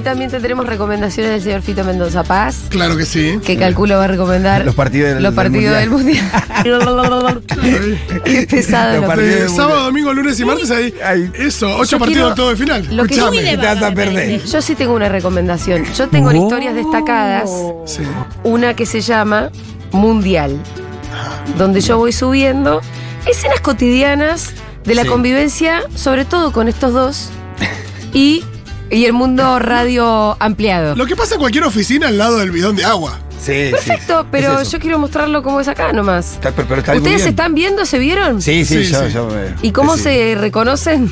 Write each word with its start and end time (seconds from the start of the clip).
hoy 0.00 0.04
también 0.04 0.30
tendremos 0.30 0.64
recomendaciones 0.66 1.30
del 1.32 1.42
señor 1.42 1.60
Fito 1.60 1.84
Mendoza 1.84 2.24
Paz, 2.24 2.62
Claro 2.70 2.96
que 2.96 3.04
sí. 3.04 3.38
que 3.44 3.58
calculo 3.58 3.98
va 3.98 4.04
a 4.04 4.06
recomendar 4.06 4.64
Los 4.64 4.74
partidos 4.74 5.12
del- 5.14 5.22
los 5.22 5.34
del 5.34 5.44
partidos 5.52 5.76
del 5.78 5.90
mundial. 5.90 6.30
Qué 8.24 8.46
pesado. 8.48 8.96
Los 9.00 9.04
partidos 9.06 9.30
Eh, 9.34 9.40
del 9.42 9.48
sábado, 9.50 9.84
domingo, 9.84 10.12
lunes 10.14 10.40
y 10.40 10.44
martes 10.46 10.70
ahí. 10.70 10.94
Ay. 11.04 11.30
Eso, 11.34 11.76
ocho 11.76 11.92
Yo 11.92 11.98
partidos 11.98 12.22
quiero- 12.22 12.34
todo 12.34 12.50
de 12.50 12.56
final. 12.56 12.96
lo 12.96 13.04
que- 13.04 13.14
Escuchame. 13.14 13.42
Te 13.42 13.56
vas 13.58 13.82
a 13.82 13.90
perder. 13.92 14.42
Yo 14.44 14.62
sí 14.62 14.74
tengo 14.74 14.94
una 14.94 15.08
recomendación. 15.10 15.84
Yo 15.94 16.08
tengo 16.08 16.30
en 16.30 16.38
historias 16.38 16.74
destacadas 16.74 17.50
Sí. 17.84 18.02
una 18.42 18.74
que 18.74 18.86
se 18.86 19.02
llama 19.02 19.50
Mundial, 19.92 20.56
donde 21.58 21.80
yo 21.82 21.98
voy 21.98 22.12
subiendo 22.12 22.80
escenas 23.26 23.60
cotidianas 23.60 24.52
de 24.84 24.94
la 24.94 25.02
Sí. 25.02 25.08
convivencia, 25.08 25.82
sobre 25.94 26.24
todo 26.24 26.52
con 26.52 26.68
estos 26.68 26.92
dos, 26.94 27.28
y, 28.14 28.44
y 28.90 29.04
el 29.04 29.12
mundo 29.12 29.58
radio 29.58 30.36
ampliado. 30.40 30.96
Lo 30.96 31.06
que 31.06 31.16
pasa 31.16 31.34
en 31.34 31.40
cualquier 31.40 31.64
oficina 31.64 32.08
al 32.08 32.18
lado 32.18 32.38
del 32.38 32.50
bidón 32.50 32.76
de 32.76 32.84
agua. 32.84 33.18
Sí, 33.40 33.66
sí. 33.66 33.70
Perfecto, 33.70 34.26
pero 34.30 34.60
Es 34.60 34.70
yo 34.70 34.78
quiero 34.78 34.98
mostrarlo 34.98 35.42
como 35.42 35.60
es 35.60 35.68
acá 35.68 35.92
nomás. 35.92 36.34
Está- 36.34 36.52
pero, 36.52 36.68
pero 36.68 36.80
está 36.80 36.92
muy 36.92 36.98
¿Ustedes 36.98 37.16
bien. 37.18 37.28
están 37.28 37.54
viendo? 37.54 37.86
¿Se 37.86 37.98
vieron? 37.98 38.42
Sí, 38.42 38.64
sí, 38.64 38.84
Sí, 38.84 38.92
yo, 38.92 39.06
sí. 39.06 39.12
yo 39.14 39.26
me- 39.28 39.54
¿Y 39.66 39.72
cómo 39.72 39.96
sí. 39.96 40.02
se 40.04 40.34
reconocen? 40.38 41.10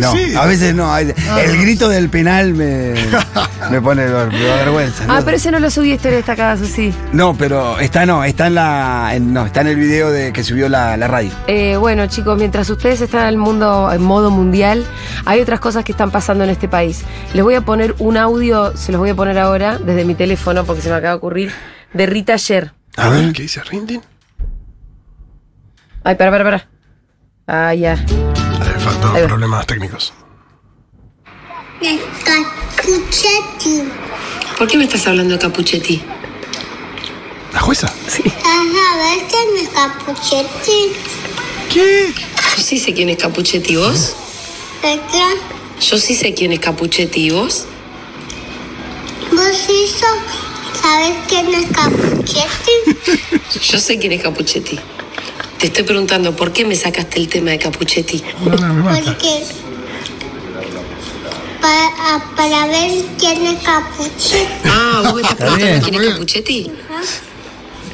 No, 0.00 0.10
Sí. 0.12 0.34
a 0.34 0.46
veces 0.46 0.74
no. 0.74 0.90
hay- 0.92 1.12
el 1.44 1.58
grito 1.60 1.86
del 1.90 2.08
penal 2.08 2.54
me, 2.54 2.94
me 3.70 3.80
pone 3.82 4.06
ver- 4.06 4.28
me 4.32 4.42
da 4.44 4.56
vergüenza. 4.56 5.04
Ah, 5.06 5.18
¿no? 5.18 5.24
pero 5.26 5.36
ese 5.36 5.50
no 5.50 5.58
lo 5.60 5.70
subí 5.70 5.90
a 5.92 5.94
historias 5.96 6.20
destacadas, 6.20 6.62
¿o 6.62 6.64
sí? 6.66 6.94
No, 7.12 7.34
pero 7.36 7.78
está 7.78 8.06
no, 8.06 8.24
está 8.24 8.46
en 8.46 8.54
la. 8.54 9.10
en- 9.14 9.34
no, 9.34 9.44
está 9.44 9.60
en 9.60 9.66
el 9.66 9.76
video 9.76 10.10
de 10.10 10.32
que 10.32 10.44
subió 10.44 10.70
la, 10.70 10.96
la 10.96 11.08
radio. 11.08 11.30
Eh, 11.46 11.76
bueno, 11.76 12.06
chicos, 12.06 12.38
mientras 12.38 12.70
ustedes 12.70 13.02
están 13.02 13.22
en 13.22 13.28
el 13.28 13.36
mundo 13.36 13.90
en 13.92 14.02
modo 14.02 14.30
mundial, 14.30 14.86
hay 15.26 15.40
otras 15.42 15.60
cosas 15.60 15.84
que 15.84 15.92
están 15.92 16.10
pasando 16.10 16.44
en 16.44 16.48
este 16.50 16.68
país. 16.68 17.02
Les 17.34 17.42
voy 17.44 17.54
a 17.54 17.60
poner 17.60 17.94
un 17.98 18.16
audio, 18.16 18.74
se 18.74 18.92
los 18.92 18.98
voy 18.98 19.10
a 19.10 19.14
poner 19.14 19.38
ahora 19.38 19.76
desde 19.78 20.06
mi 20.06 20.14
teléfono 20.14 20.64
porque 20.64 20.80
se 20.80 20.88
me 20.88 20.94
acaba 20.96 21.10
de 21.12 21.16
ocurrir, 21.18 21.52
de 21.92 22.06
Rita 22.06 22.34
ayer. 22.34 22.72
A 22.96 23.08
ver, 23.08 23.32
¿qué 23.32 23.42
dice 23.42 23.62
Rindin? 23.62 24.02
Ay, 26.04 26.14
para, 26.16 26.30
para, 26.30 26.44
para. 26.44 26.68
Ah, 27.46 27.74
ya. 27.74 27.94
Le 27.96 28.80
faltó 28.80 29.12
Ahí 29.12 29.22
va. 29.22 29.28
problemas 29.28 29.66
técnicos. 29.66 30.12
Capuchetti. 32.24 33.82
¿Por 34.58 34.68
qué 34.68 34.76
me 34.78 34.84
estás 34.84 35.06
hablando 35.06 35.34
de 35.34 35.40
Capuchetti? 35.40 36.02
¿La 37.52 37.60
jueza? 37.60 37.86
Ajá, 37.86 38.22
¿ves 38.22 39.24
quién 39.28 39.48
es 39.66 39.68
Capuchetti? 39.70 40.92
¿Qué? 41.72 42.12
Yo 42.56 42.62
sí 42.62 42.78
sé 42.78 42.94
quién 42.94 43.08
es 43.10 43.16
Capuchetti, 43.18 43.76
¿vos? 43.76 44.14
¿De 44.82 45.00
qué? 45.10 45.80
Yo 45.84 45.98
sí 45.98 46.14
sé 46.14 46.34
quién 46.34 46.52
es 46.52 46.60
Capuchetti, 46.60 47.30
¿vos? 47.30 47.66
¿Vos 49.32 49.66
hizo? 49.68 50.06
¿Sabes 50.80 51.14
quién 51.28 51.52
es 51.54 51.66
Capuchetti? 51.70 53.60
Yo 53.70 53.78
sé 53.78 53.98
quién 53.98 54.12
es 54.12 54.22
Capuchetti. 54.22 54.78
Te 55.58 55.66
estoy 55.66 55.84
preguntando, 55.84 56.34
¿por 56.34 56.52
qué 56.52 56.64
me 56.64 56.74
sacaste 56.74 57.18
el 57.20 57.28
tema 57.28 57.50
de 57.50 57.58
Capuchetti? 57.58 58.22
Me 58.44 58.56
mata. 58.56 59.04
Porque... 59.04 59.44
Para, 61.60 62.24
para 62.36 62.66
ver 62.66 63.04
quién 63.18 63.46
es 63.46 63.62
Capuchetti. 63.62 64.46
Ah, 64.64 65.02
¿vos 65.04 65.14
me 65.14 65.22
estás 65.22 65.36
preguntando 65.36 65.88
quién 65.88 66.02
es. 66.02 66.10
Capuchetti? 66.14 66.70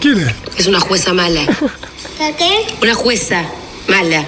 ¿Quién 0.01 0.21
es? 0.21 0.35
Es 0.57 0.67
una 0.67 0.81
jueza 0.81 1.13
mala. 1.13 1.43
¿De 1.43 2.35
qué? 2.39 2.67
Una 2.81 2.95
jueza 2.95 3.45
mala. 3.89 4.25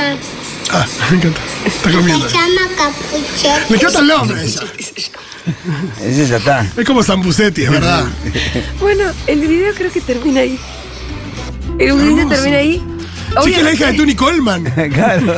Ah, 0.00 0.16
Ah, 0.70 0.86
me 1.10 1.16
encanta. 1.16 1.40
Está 1.64 1.90
comiendo. 1.90 2.28
se 2.28 2.34
llama 2.34 2.60
Capuchetti. 2.76 3.70
Me 3.70 3.76
encanta 3.76 3.98
el 4.00 4.06
nombre 4.06 4.44
ella. 4.44 4.60
Ese 6.02 6.26
ya 6.26 6.36
está. 6.36 6.66
Es 6.76 6.84
como 6.84 7.02
Zambucetti, 7.02 7.64
es 7.64 7.70
verdad. 7.70 8.04
Bueno, 8.80 9.04
el 9.26 9.40
video 9.40 9.74
creo 9.74 9.90
que 9.92 10.00
termina 10.00 10.40
ahí. 10.40 10.58
El 11.78 11.94
video 11.96 12.28
termina 12.28 12.58
ahí. 12.58 12.82
Sí, 13.44 13.50
que 13.52 13.56
es 13.58 13.62
la 13.62 13.72
hija 13.72 13.86
de 13.86 13.92
Tony 13.94 14.14
Coleman. 14.14 14.64
claro. 14.92 15.34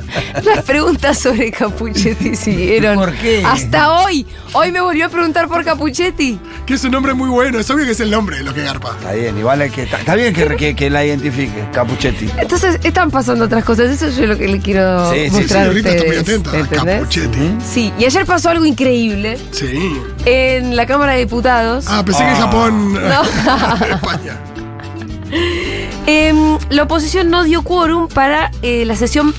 Las 0.44 0.64
preguntas 0.64 1.18
sobre 1.18 1.50
Capuchetti 1.50 2.34
siguieron. 2.36 2.96
¿Por 2.96 3.12
qué? 3.14 3.42
Hasta 3.44 3.92
hoy. 3.92 4.26
Hoy 4.52 4.70
me 4.72 4.80
volvió 4.80 5.06
a 5.06 5.08
preguntar 5.08 5.48
por 5.48 5.64
Capuchetti. 5.64 6.38
Que 6.66 6.74
es 6.74 6.84
un 6.84 6.92
nombre 6.92 7.14
muy 7.14 7.28
bueno. 7.28 7.58
Es 7.58 7.68
obvio 7.70 7.84
que 7.84 7.92
es 7.92 8.00
el 8.00 8.10
nombre 8.10 8.38
de 8.38 8.44
lo 8.44 8.54
que 8.54 8.62
garpa. 8.62 8.94
Está 8.98 9.12
bien, 9.12 9.36
igual 9.38 9.60
hay 9.60 9.70
que. 9.70 9.82
Está, 9.82 9.98
está 9.98 10.14
bien 10.14 10.32
que, 10.34 10.56
que, 10.56 10.74
que 10.76 10.90
la 10.90 11.04
identifique, 11.04 11.64
Capuchetti. 11.72 12.28
Entonces 12.38 12.78
están 12.82 13.10
pasando 13.10 13.44
otras 13.46 13.64
cosas. 13.64 13.90
Eso 13.90 14.06
es 14.06 14.18
lo 14.28 14.36
que 14.38 14.48
le 14.48 14.58
quiero 14.60 15.10
Sí, 15.12 15.20
sí, 15.24 15.30
sí, 15.30 15.32
mostrar 15.32 15.66
ahorita 15.66 15.90
está 15.90 16.06
muy 16.06 16.16
atenta. 16.16 16.56
¿entendés? 16.58 16.98
Capuchetti. 16.98 17.50
Sí, 17.72 17.92
y 17.98 18.04
ayer 18.04 18.24
pasó 18.26 18.50
algo 18.50 18.64
increíble 18.64 19.38
Sí. 19.50 19.96
en 20.24 20.76
la 20.76 20.86
Cámara 20.86 21.12
de 21.12 21.20
Diputados. 21.20 21.86
Ah, 21.88 22.04
pensé 22.04 22.22
que 22.22 22.30
en. 22.30 22.36
Japón. 22.36 22.94
No. 22.94 23.22
España. 23.86 24.38
Em, 26.06 26.58
la 26.70 26.82
oposición 26.84 27.30
no 27.30 27.44
dio 27.44 27.62
quórum 27.62 28.08
para 28.08 28.50
eh, 28.62 28.84
la 28.84 28.96
sesión. 28.96 29.34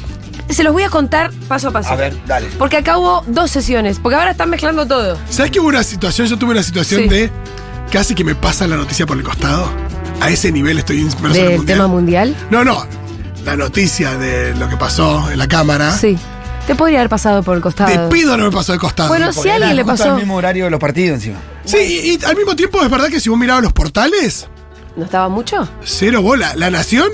Se 0.49 0.63
los 0.63 0.73
voy 0.73 0.83
a 0.83 0.89
contar 0.89 1.31
paso 1.47 1.69
a 1.69 1.71
paso. 1.71 1.89
A 1.91 1.95
ver, 1.95 2.15
dale. 2.27 2.47
Porque 2.57 2.77
acá 2.77 2.97
hubo 2.97 3.23
dos 3.27 3.49
sesiones, 3.51 3.99
porque 3.99 4.15
ahora 4.15 4.31
están 4.31 4.49
mezclando 4.49 4.85
todo. 4.87 5.17
¿Sabes 5.29 5.51
que 5.51 5.59
hubo 5.59 5.67
una 5.69 5.83
situación? 5.83 6.27
Yo 6.27 6.37
tuve 6.37 6.51
una 6.51 6.63
situación 6.63 7.03
Sí. 7.03 7.07
de 7.09 7.31
casi 7.91 8.13
que 8.15 8.23
me 8.23 8.35
pasa 8.35 8.67
la 8.67 8.75
noticia 8.75 9.05
por 9.05 9.17
el 9.17 9.23
costado. 9.23 9.69
A 10.21 10.29
ese 10.29 10.51
nivel 10.51 10.77
estoy 10.79 10.99
inmerso 10.99 11.25
en 11.25 11.31
el 11.31 11.35
Del 11.35 11.57
mundial. 11.57 11.77
tema 11.77 11.87
mundial. 11.87 12.35
No, 12.49 12.63
no. 12.63 12.85
La 13.45 13.55
noticia 13.55 14.17
de 14.17 14.55
lo 14.55 14.69
que 14.69 14.77
pasó 14.77 15.29
en 15.31 15.37
la 15.39 15.47
cámara. 15.47 15.97
Sí. 15.97 16.17
Te 16.67 16.75
podría 16.75 16.99
haber 16.99 17.09
pasado 17.09 17.43
por 17.43 17.55
el 17.57 17.61
costado. 17.61 18.09
pido 18.09 18.37
no 18.37 18.45
me 18.45 18.51
pasó 18.51 18.71
de 18.71 18.79
costado. 18.79 19.09
Bueno, 19.09 19.33
si 19.33 19.49
a 19.49 19.55
alguien 19.55 19.75
le 19.75 19.83
justo 19.83 19.97
pasó. 19.97 20.11
al 20.13 20.17
mismo 20.19 20.35
horario 20.35 20.65
de 20.65 20.71
los 20.71 20.79
partidos 20.79 21.15
encima. 21.15 21.39
Sí, 21.65 21.77
y, 21.77 22.09
y 22.11 22.25
al 22.25 22.37
mismo 22.37 22.55
tiempo 22.55 22.81
es 22.81 22.89
verdad 22.89 23.07
que 23.09 23.19
si 23.19 23.29
vos 23.29 23.37
mirabas 23.37 23.63
los 23.63 23.73
portales, 23.73 24.47
¿No 24.95 25.05
estaba 25.05 25.29
mucho? 25.29 25.67
cero 25.83 26.21
bola. 26.21 26.53
La 26.55 26.69
Nación 26.69 27.07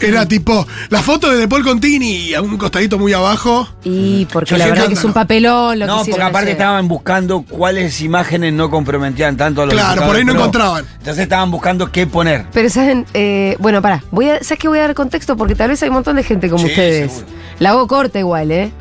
era 0.00 0.26
tipo 0.26 0.66
la 0.90 1.02
foto 1.02 1.30
de 1.30 1.38
De 1.38 1.46
Paul 1.48 1.62
Contini 1.64 2.16
y 2.30 2.34
a 2.34 2.42
un 2.42 2.58
costadito 2.58 2.98
muy 2.98 3.12
abajo. 3.12 3.66
Y 3.84 4.26
porque 4.26 4.50
Yo 4.50 4.56
la 4.58 4.66
verdad 4.66 4.82
que 4.82 4.88
que 4.88 4.94
es 4.94 5.04
un 5.04 5.10
¿no? 5.10 5.14
papelón 5.14 5.78
lo 5.78 5.86
que 5.86 5.90
No, 5.92 5.96
porque 6.04 6.20
aparte 6.22 6.38
ayer. 6.38 6.52
estaban 6.52 6.88
buscando 6.88 7.42
cuáles 7.42 8.00
imágenes 8.00 8.52
no 8.52 8.68
comprometían 8.70 9.36
tanto 9.36 9.62
a 9.62 9.66
los 9.66 9.74
Claro, 9.74 10.04
por 10.06 10.16
ahí 10.16 10.24
no 10.24 10.32
pro. 10.32 10.40
encontraban. 10.42 10.84
Entonces 10.98 11.22
estaban 11.22 11.50
buscando 11.50 11.90
qué 11.92 12.06
poner. 12.06 12.46
Pero 12.52 12.68
saben, 12.68 13.06
eh, 13.14 13.56
bueno, 13.60 13.80
pará, 13.80 14.02
voy 14.10 14.28
a, 14.30 14.42
¿sabes 14.42 14.58
que 14.58 14.68
voy 14.68 14.78
a 14.78 14.82
dar 14.82 14.94
contexto? 14.94 15.36
Porque 15.36 15.54
tal 15.54 15.70
vez 15.70 15.82
hay 15.82 15.88
un 15.90 15.94
montón 15.94 16.16
de 16.16 16.24
gente 16.24 16.50
como 16.50 16.62
Sí, 16.64 16.70
ustedes. 16.70 17.12
seguro. 17.12 17.26
La 17.60 17.70
hago 17.70 17.86
corta 17.86 18.18
igual, 18.18 18.50
¿eh? 18.50 18.72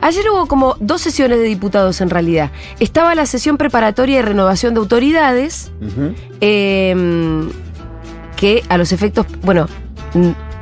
Ayer 0.00 0.24
hubo 0.30 0.46
como 0.46 0.76
dos 0.80 1.00
sesiones 1.00 1.38
de 1.38 1.44
diputados 1.44 2.00
en 2.02 2.10
realidad. 2.10 2.50
Estaba 2.78 3.14
la 3.14 3.24
sesión 3.26 3.56
preparatoria 3.56 4.16
de 4.16 4.22
renovación 4.22 4.74
de 4.74 4.80
autoridades, 4.80 5.70
eh, 6.40 7.48
que 8.34 8.62
a 8.68 8.78
los 8.78 8.92
efectos, 8.92 9.26
bueno, 9.42 9.68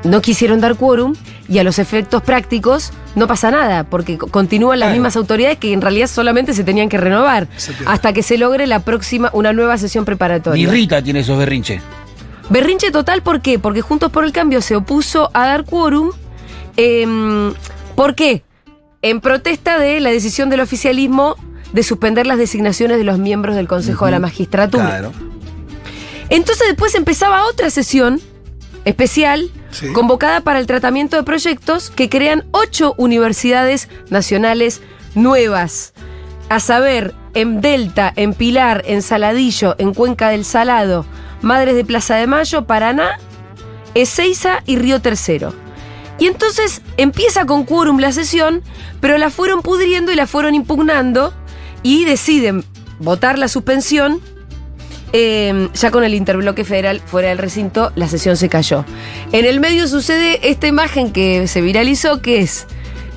no 0.04 0.20
quisieron 0.22 0.60
dar 0.60 0.76
quórum 0.76 1.14
y 1.48 1.58
a 1.58 1.64
los 1.64 1.78
efectos 1.78 2.22
prácticos 2.22 2.92
no 3.14 3.26
pasa 3.26 3.50
nada, 3.50 3.84
porque 3.84 4.16
co- 4.18 4.26
continúan 4.28 4.78
las 4.80 4.86
Claro. 4.88 4.94
mismas 4.96 5.16
autoridades 5.16 5.58
que 5.58 5.72
en 5.72 5.80
realidad 5.82 6.06
solamente 6.06 6.54
se 6.54 6.64
tenían 6.64 6.88
que 6.88 6.96
renovar 6.98 7.46
hasta 7.86 8.12
que 8.12 8.22
se 8.22 8.38
logre 8.38 8.66
la 8.66 8.80
próxima, 8.80 9.30
una 9.34 9.52
nueva 9.52 9.76
sesión 9.78 10.04
preparatoria. 10.04 10.68
Rita 10.70 11.02
tiene 11.02 11.20
esos 11.20 11.36
berrinches. 11.38 11.82
Berrinche 12.50 12.90
total, 12.90 13.22
¿por 13.22 13.40
qué? 13.40 13.58
Porque 13.58 13.80
Juntos 13.82 14.10
por 14.10 14.24
el 14.24 14.32
Cambio 14.32 14.60
se 14.62 14.76
opuso 14.76 15.30
a 15.34 15.46
dar 15.46 15.64
quórum. 15.64 16.10
em, 16.76 17.52
¿Por 17.94 18.14
qué? 18.14 18.42
En 19.02 19.20
protesta 19.20 19.78
de 19.78 20.00
la 20.00 20.10
decisión 20.10 20.48
del 20.48 20.60
oficialismo 20.60 21.36
de 21.72 21.82
suspender 21.82 22.26
las 22.26 22.38
designaciones 22.38 22.96
de 22.98 23.04
los 23.04 23.18
miembros 23.18 23.56
del 23.56 23.68
Consejo 23.68 24.06
de 24.06 24.12
la 24.12 24.18
Magistratura. 24.18 24.86
Claro. 24.86 25.12
Entonces 26.32 26.66
después 26.69 26.94
empezaba 26.94 27.47
otra 27.47 27.70
sesión 27.70 28.20
especial 28.84 29.50
Sí. 29.70 29.93
convocada 29.93 30.41
para 30.41 30.59
el 30.59 30.66
tratamiento 30.66 31.16
de 31.16 31.22
proyectos 31.22 31.90
que 31.90 32.08
crean 32.08 32.44
ocho 32.50 32.94
universidades 32.99 33.88
nacionales 34.11 34.81
nuevas. 35.14 35.93
A 36.49 36.61
saber, 36.61 37.14
en 37.34 37.61
Delta, 37.62 38.12
en 38.17 38.34
Pilar, 38.34 38.82
en 38.87 39.00
Saladillo, 39.02 39.75
en 39.79 39.94
Cuenca 39.94 40.29
del 40.29 40.44
Salado, 40.44 41.06
Madres 41.40 41.75
de 41.75 41.84
Plaza 41.84 42.17
de 42.17 42.26
Mayo, 42.26 42.67
Paraná, 42.67 43.19
Ezeiza 43.94 44.62
y 44.67 44.76
Río 44.76 45.00
Tercero. 45.00 45.55
Y 46.19 46.26
entonces 46.26 46.82
empieza 46.99 47.46
con 47.46 47.64
quórum 47.64 47.99
la 47.99 48.12
sesión, 48.12 48.62
pero 49.00 49.17
la 49.19 49.31
fueron 49.31 49.62
pudriendo 49.62 50.12
y 50.12 50.17
la 50.17 50.26
fueron 50.26 50.55
impugnando 50.55 51.32
y 51.82 52.05
deciden 52.05 52.64
votar 52.99 53.38
la 53.38 53.49
suspensión 53.49 54.20
eh, 55.12 55.69
ya 55.75 55.91
con 55.91 56.05
el 56.05 56.14
interbloque 56.14 56.64
federal 56.64 57.00
fuera 57.05 57.29
del 57.29 57.38
recinto, 57.38 57.93
la 57.97 58.09
sesión 58.09 58.37
se 58.37 58.49
cayó. 58.49 58.85
En 59.32 59.44
el 59.44 59.61
medio 59.61 59.87
sucede 59.88 60.49
esta 60.50 60.67
imagen 60.67 61.12
que 61.12 61.47
se 61.49 61.61
viralizó, 61.61 62.20
que 62.23 62.41
es 62.41 62.67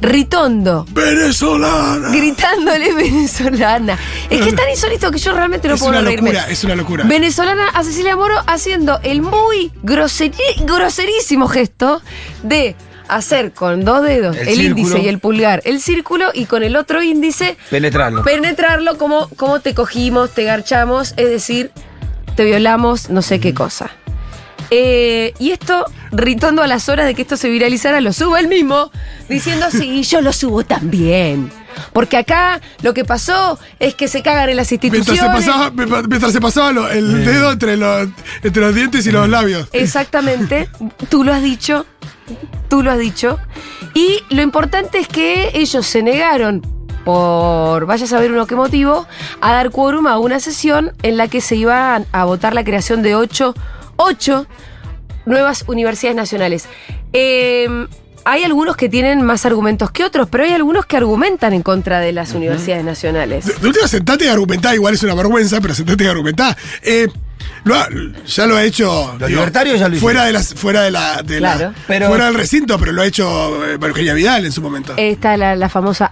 Ritondo 0.02 0.86
¡Venezolana! 0.92 2.10
gritándole 2.12 2.94
venezolana. 2.96 3.98
Es 4.30 4.42
que 4.42 4.50
es 4.50 4.56
tan 4.56 4.70
insólito 4.70 5.10
que 5.10 5.18
yo 5.20 5.32
realmente 5.34 5.68
no 5.68 5.76
es 5.76 5.80
puedo 5.80 5.94
una 5.94 6.02
reírme. 6.02 6.32
locura, 6.34 6.52
es 6.52 6.64
una 6.64 6.76
locura. 6.76 7.04
Venezolana 7.06 7.70
a 7.70 7.84
Cecilia 7.84 8.16
Moro 8.16 8.36
haciendo 8.46 9.00
el 9.04 9.22
muy 9.22 9.72
groseri- 9.84 10.34
groserísimo 10.66 11.48
gesto 11.48 12.02
de 12.44 12.76
hacer 13.08 13.52
con 13.52 13.84
dos 13.86 14.04
dedos, 14.04 14.36
el, 14.38 14.48
El 14.48 14.62
índice 14.62 15.00
y 15.00 15.08
el 15.08 15.20
pulgar, 15.20 15.62
el 15.66 15.80
círculo 15.82 16.32
y 16.34 16.46
con 16.46 16.64
el 16.64 16.76
otro 16.76 17.02
índice 17.04 17.58
Penetrarlo. 17.70 18.24
penetrarlo 18.24 18.98
como, 18.98 19.28
como 19.36 19.60
te 19.60 19.74
cogimos, 19.74 20.32
te 20.32 20.44
garchamos, 20.44 21.14
es 21.18 21.30
decir, 21.30 21.72
te 22.36 22.44
violamos, 22.46 23.10
no 23.10 23.22
sé 23.22 23.40
qué 23.40 23.54
cosa. 23.54 23.92
Eh, 24.72 25.34
y 25.38 25.52
esto, 25.52 25.86
ritondo 26.12 26.64
a 26.64 26.68
las 26.68 26.90
horas 26.90 27.06
de 27.06 27.14
que 27.14 27.22
esto 27.22 27.38
se 27.38 27.50
viralizara, 27.50 28.02
lo 28.02 28.12
subo 28.14 28.36
él 28.38 28.48
mismo, 28.48 28.92
diciendo, 29.30 29.68
sí, 29.72 30.04
yo 30.10 30.22
lo 30.22 30.34
subo 30.34 30.64
también. 30.66 31.52
Porque 31.94 32.16
acá 32.18 32.62
lo 32.82 32.94
que 32.94 33.04
pasó 33.04 33.60
es 33.80 33.96
que 33.96 34.08
se 34.08 34.22
cagan 34.24 34.50
en 34.50 34.56
las 34.56 34.72
Mientras 34.72 34.96
instituciones. 34.96 35.44
se 35.46 35.52
pasaba, 35.52 36.04
mientras 36.08 36.32
se 36.32 36.40
pasaba 36.42 36.72
lo- 36.72 36.90
el 36.90 37.26
dedo 37.26 37.52
entre 37.52 37.76
los, 37.78 38.08
entre 38.44 38.62
los 38.62 38.74
dientes 38.74 39.06
y 39.06 39.12
los 39.12 39.28
labios. 39.30 39.68
Exactamente, 39.74 40.70
tú 41.10 41.24
lo 41.26 41.34
has 41.34 41.44
dicho, 41.44 41.86
tú 42.70 42.84
lo 42.84 42.92
has 42.92 43.00
dicho. 43.00 43.40
Y 43.94 44.20
lo 44.30 44.42
importante 44.42 45.00
es 45.00 45.08
que 45.08 45.52
ellos 45.54 45.86
se 45.86 46.04
negaron, 46.04 46.62
por 47.04 47.86
vaya 47.86 48.06
a 48.06 48.08
saber 48.08 48.32
uno 48.32 48.48
qué 48.48 48.56
motivo, 48.56 49.08
a 49.42 49.54
dar 49.54 49.72
quórum 49.72 50.08
a 50.08 50.18
una 50.18 50.40
sesión 50.40 50.94
en 51.04 51.18
la 51.18 51.28
que 51.28 51.42
se 51.42 51.56
iba 51.56 52.02
a 52.12 52.26
votar 52.26 52.54
la 52.54 52.64
creación 52.64 53.02
de 53.02 53.16
ocho, 53.16 53.54
ocho 53.96 54.48
nuevas 55.26 55.66
universidades 55.68 56.16
nacionales. 56.16 56.68
Eh, 57.14 57.88
hay 58.26 58.44
algunos 58.44 58.76
que 58.76 58.90
tienen 58.90 59.22
más 59.22 59.46
argumentos 59.46 59.92
que 59.92 60.04
otros, 60.04 60.28
pero 60.30 60.44
hay 60.44 60.52
algunos 60.52 60.88
que 60.88 60.98
argumentan 60.98 61.54
en 61.54 61.62
contra 61.62 62.00
de 62.00 62.12
las 62.12 62.34
universidades 62.34 62.84
nacionales. 62.84 63.46
De, 63.46 63.54
de 63.54 63.68
última, 63.68 63.88
sentate 63.88 64.26
y 64.26 64.28
argumentá, 64.28 64.74
igual 64.74 64.96
es 64.96 65.04
una 65.04 65.14
vergüenza, 65.14 65.62
pero 65.62 65.76
sentate 65.76 66.04
y 66.04 66.08
argumentá. 66.08 66.58
Eh, 66.82 67.08
lo 67.64 67.76
ha- 67.76 67.88
ya 68.26 68.46
lo 68.46 68.56
ha 68.58 68.64
hecho. 68.64 69.16
Los 69.20 69.30
libertarios 69.30 69.80
ya 69.80 69.88
lo 69.90 69.98
fuera 69.98 70.26
de 70.26 70.32
las, 70.34 70.54
fuera 70.54 70.82
de 70.84 70.92
la, 70.92 71.22
de 71.24 71.40
la- 71.40 71.56
Claro. 71.56 71.74
Pero- 71.88 72.08
fuera 72.08 72.26
del 72.26 72.36
recinto, 72.36 72.78
pero 72.80 72.92
lo 72.92 73.02
ha 73.02 73.06
hecho 73.06 73.66
eh, 73.66 73.78
Eugenia 73.82 74.14
Vidal 74.14 74.46
en 74.46 74.52
su 74.52 74.62
momento. 74.62 74.94
Está 74.98 75.38
la, 75.38 75.56
la 75.56 75.70
famosa 75.70 76.10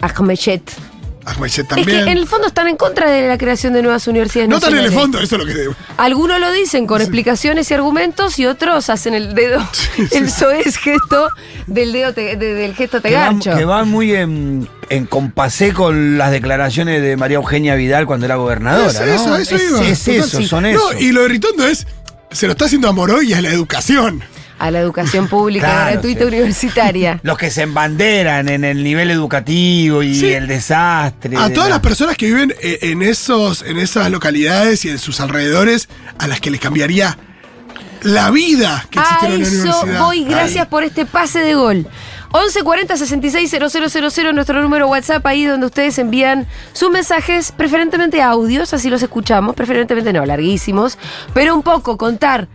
Es 1.78 1.86
que 1.86 2.00
en 2.00 2.08
el 2.18 2.28
fondo 2.28 2.48
están 2.48 2.68
en 2.68 2.76
contra 2.76 3.10
de 3.10 3.28
la 3.28 3.38
creación 3.38 3.74
de 3.74 3.82
nuevas 3.82 4.08
universidades 4.08 4.50
no 4.50 4.60
tan 4.60 4.74
en 4.74 4.84
el 4.84 4.92
fondo, 4.92 5.20
eso 5.20 5.36
es 5.38 5.42
lo 5.42 5.46
que. 5.46 5.70
Algunos 5.98 6.40
lo 6.40 6.52
dicen 6.52 6.86
con 6.86 7.02
explicaciones 7.02 7.70
y 7.72 7.74
argumentos 7.74 8.38
y 8.40 8.46
otros 8.46 8.90
hacen 8.90 9.14
el 9.14 9.34
dedo, 9.34 9.66
el 10.12 10.30
soez 10.30 10.78
gesto 10.78 11.30
del 11.68 11.92
dedo 11.94 12.14
te- 12.14 12.36
de- 12.36 12.54
del 12.54 12.76
gesto 12.76 13.02
te 13.02 13.10
que 13.10 13.16
va, 13.16 13.22
garcho. 13.32 13.56
que 13.58 13.66
va 13.66 13.84
muy 13.86 14.14
en, 14.16 14.68
en 14.90 15.06
compasé 15.06 15.74
con 15.74 16.18
las 16.18 16.32
declaraciones 16.32 17.02
de 17.02 17.16
María 17.18 17.36
Eugenia 17.36 17.76
Vidal 17.76 18.06
cuando 18.06 18.26
era 18.26 18.36
gobernadora. 18.36 18.90
Es 18.90 19.00
¿no? 19.00 19.06
eso, 19.06 19.38
eso 19.38 19.56
es, 19.56 19.64
iba. 19.70 19.88
es 19.88 20.00
Total, 20.04 20.16
eso, 20.20 20.38
sí. 20.40 20.48
son 20.48 20.64
No, 20.64 20.70
eso. 20.70 21.00
y 21.00 21.12
lo 21.12 21.22
de 21.24 21.28
Ritondo 21.30 21.66
es. 21.68 21.88
Se 22.32 22.48
lo 22.48 22.54
está 22.54 22.66
haciendo 22.66 22.90
a 22.90 22.92
Moroy 22.94 23.30
y 23.30 23.34
a 23.34 23.42
la 23.42 23.50
educación. 23.50 24.24
A 24.64 24.72
la 24.72 24.80
educación 24.80 25.28
pública 25.28 25.68
Claro, 25.68 25.92
gratuita 25.92 26.22
sí. 26.22 26.26
universitaria. 26.28 27.20
Los 27.24 27.38
que 27.38 27.52
se 27.52 27.64
embanderan 27.64 28.48
en 28.50 28.64
el 28.64 28.84
nivel 28.84 29.12
educativo 29.12 30.04
y 30.04 30.16
Sí. 30.16 30.32
el 30.34 30.48
desastre. 30.48 31.36
A 31.38 31.50
de 31.50 31.54
todas 31.56 31.70
la- 31.70 31.76
las 31.76 31.84
personas 31.84 32.16
que 32.18 32.28
viven 32.28 32.54
eh, 32.62 32.80
en, 32.84 33.02
esos, 33.02 33.62
en 33.64 33.78
esas 33.78 34.10
localidades 34.10 34.86
y 34.86 34.90
en 34.90 35.00
sus 35.00 35.20
alrededores, 35.20 35.90
a 36.18 36.28
las 36.28 36.40
que 36.40 36.50
les 36.52 36.60
cambiaría 36.62 37.18
la 38.04 38.32
vida 38.32 38.86
que 38.90 39.00
A 39.00 39.04
existiera 39.04 39.36
en 39.36 39.42
la 39.42 39.48
eso 39.48 39.58
universidad. 39.62 40.00
voy, 40.06 40.24
gracias 40.26 40.68
por 40.68 40.84
este 40.84 41.06
pase 41.06 41.40
de 41.40 41.56
gol. 41.56 41.88
1140 42.34 42.98
66 42.98 43.50
000, 43.52 44.34
nuestro 44.34 44.62
número 44.62 44.88
WhatsApp, 44.88 45.26
ahí 45.28 45.46
donde 45.46 45.68
ustedes 45.68 46.00
envían 46.00 46.48
sus 46.74 46.90
mensajes, 46.90 47.52
preferentemente 47.52 48.22
audios, 48.22 48.74
así 48.74 48.90
los 48.90 49.04
escuchamos, 49.04 49.56
preferentemente 49.56 50.12
no, 50.14 50.26
larguísimos, 50.26 50.98
pero 51.34 51.54
un 51.54 51.62
poco 51.62 51.96
contar 51.98 52.48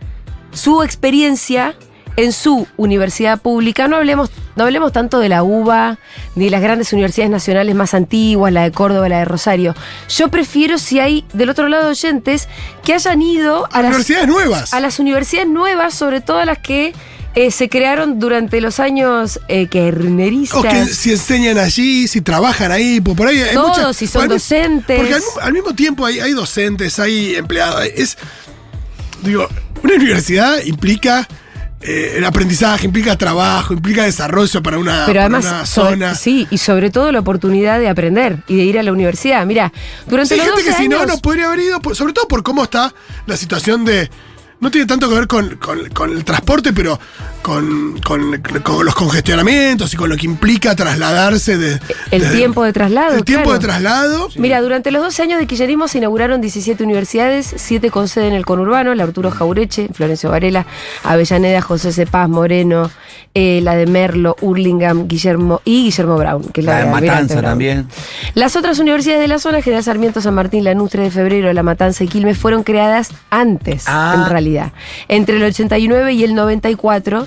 su 0.53 0.83
experiencia 0.83 1.75
en 2.19 2.33
su 2.33 2.67
universidad 2.77 3.41
pública. 3.41 3.87
No 3.87 3.97
hablemos, 3.97 4.31
no 4.57 4.65
hablemos 4.65 4.93
tanto 4.93 5.21
de 5.21 5.29
la 5.29 5.45
UBA, 5.45 5.99
ni 6.35 6.47
de 6.47 6.51
las 6.51 6.61
grandes 6.61 6.93
universidades 6.93 7.31
nacionales 7.31 7.75
más 7.77 7.95
antiguas, 7.95 8.53
la 8.53 8.65
de 8.65 8.73
Córdoba, 8.73 9.09
la 9.09 9.21
de 9.21 9.25
Rosario. 9.25 9.75
Yo 10.09 10.29
prefiero 10.29 10.79
si 10.79 10.99
hay 10.99 11.25
del 11.33 11.49
otro 11.49 11.69
lado 11.69 11.91
oyentes 11.91 12.49
que 12.85 12.93
hayan 12.93 13.23
ido 13.23 13.67
a 13.71 13.83
las 13.83 13.91
Universidades 13.91 14.27
nuevas. 14.29 14.75
a 14.75 14.81
las 14.81 14.99
universidades 14.99 15.49
nuevas, 15.49 15.95
sobre 15.95 16.21
todo 16.21 16.39
a 16.39 16.45
las 16.45 16.59
que 16.59 16.93
eh, 17.37 17.53
se 17.53 17.69
crearon 17.69 18.19
durante 18.19 18.61
los 18.61 18.81
años 18.81 19.39
eh, 19.47 19.69
kerneristas. 19.69 20.59
O 20.59 20.63
que 20.63 20.87
si 20.87 21.13
enseñan 21.13 21.57
allí, 21.59 22.09
si 22.09 22.21
trabajan 22.21 22.73
ahí, 22.73 23.01
pues 23.01 23.17
por 23.17 23.29
ahí 23.29 23.39
hay 23.41 23.55
Todos, 23.55 23.79
muchas- 23.79 23.97
si 23.97 24.09
son 24.09 24.23
al 24.23 24.29
docentes. 24.31 24.99
Porque 24.99 25.15
al, 25.15 25.23
al 25.43 25.53
mismo 25.53 25.73
tiempo 25.73 26.05
hay, 26.05 26.19
hay 26.19 26.33
docentes, 26.33 26.99
hay 26.99 27.37
empleados. 27.37 27.85
Es. 27.95 28.19
Digo, 29.23 29.47
una 29.85 29.95
universidad 29.95 30.65
implica 30.65 31.29
eh, 31.81 32.15
el 32.17 32.25
aprendizaje, 32.25 32.87
implica 32.87 33.17
trabajo, 33.17 33.73
implica 33.73 34.05
desarrollo 34.05 34.63
para 34.63 34.79
una, 34.79 35.05
Pero 35.07 35.07
para 35.07 35.21
además, 35.23 35.45
una 35.45 35.67
sobre- 35.67 35.91
zona. 35.91 36.15
sí, 36.15 36.47
y 36.51 36.59
sobre 36.59 36.91
todo 36.91 37.13
la 37.13 37.21
oportunidad 37.21 37.79
de 37.79 37.89
aprender 37.89 38.39
y 38.49 38.57
de 38.57 38.65
ir 38.65 38.79
a 38.79 38.83
la 38.83 38.93
universidad. 38.93 39.47
Mira, 39.47 39.73
durante 40.07 40.35
Sí, 40.35 40.41
hay 40.41 40.47
los 40.49 40.57
gente 40.57 40.65
que 40.65 40.71
12 40.71 40.83
si 40.83 40.89
no, 40.89 40.97
años- 41.01 41.09
no 41.09 41.19
podría 41.19 41.47
haber 41.47 41.61
ido, 41.61 41.81
sobre 41.95 42.13
todo 42.13 42.27
por 42.27 42.43
cómo 42.43 42.65
está 42.65 42.93
la 43.27 43.37
situación 43.37 43.85
de. 43.85 44.11
No 44.61 44.71
tiene 44.73 44.87
tanto 44.87 45.09
que 45.09 45.15
ver 45.15 45.29
con, 45.29 45.57
con- 45.57 45.89
con 45.91 46.11
el 46.11 46.25
transporte, 46.25 46.73
pero 46.73 46.99
con, 47.43 47.99
con- 48.01 48.43
los 48.85 48.95
congestionamientos 48.95 49.95
y 49.95 49.97
con 49.97 50.09
lo 50.11 50.17
que 50.17 50.27
implica 50.27 50.75
trasladarse 50.75 51.57
de. 51.57 51.81
El 52.11 52.31
tiempo 52.33 52.65
de 52.65 52.73
traslado, 52.73 53.17
El 53.17 53.25
tiempo 53.25 53.45
claro. 53.51 53.59
de 53.61 53.67
traslado. 53.67 54.29
Mira, 54.37 54.61
durante 54.61 54.91
los 54.91 55.03
12 55.03 55.23
años 55.23 55.39
de 55.39 55.47
kirchnerismo 55.47 55.87
se 55.87 55.99
inauguraron 55.99 56.41
17 56.41 56.83
universidades, 56.83 57.55
7 57.57 57.91
con 57.91 58.09
sede 58.09 58.27
en 58.29 58.35
el 58.35 58.45
conurbano, 58.45 58.95
la 58.95 59.05
Arturo 59.05 59.31
Jaureche, 59.31 59.89
Florencio 59.95 60.31
Varela, 60.31 60.67
Avellaneda, 61.05 61.61
José 61.63 61.93
C. 61.93 62.07
Paz, 62.07 62.29
Moreno, 62.29 62.91
eh, 63.35 63.61
la 63.63 63.77
de 63.77 63.87
Merlo, 63.87 64.35
Hurlingham, 64.41 65.07
Guillermo 65.09 65.61
y 65.65 65.85
Guillermo 65.85 66.17
Brown, 66.17 66.43
que 66.53 66.61
es 66.61 66.67
la, 66.67 66.81
La 66.81 66.85
de 66.87 66.91
Matanza 66.91 67.35
Brown. 67.35 67.45
también. 67.45 67.87
Las 68.35 68.57
otras 68.57 68.79
universidades 68.79 69.21
de 69.21 69.29
la 69.29 69.39
zona, 69.39 69.63
General 69.63 69.85
Sarmiento, 69.85 70.21
San 70.21 70.35
Martín, 70.35 70.65
Lanús, 70.65 70.91
3 70.91 71.05
de 71.05 71.11
Febrero, 71.11 71.53
La 71.53 71.63
Matanza 71.63 72.03
y 72.05 72.09
Quilmes, 72.09 72.37
fueron 72.39 72.63
creadas 72.65 73.11
antes, 73.31 73.85
Ah. 73.87 74.15
en 74.17 74.31
realidad. 74.31 74.73
Entre 75.09 75.37
el 75.37 75.43
89 75.45 76.13
y 76.15 76.25
el 76.25 76.35
94. 76.35 77.27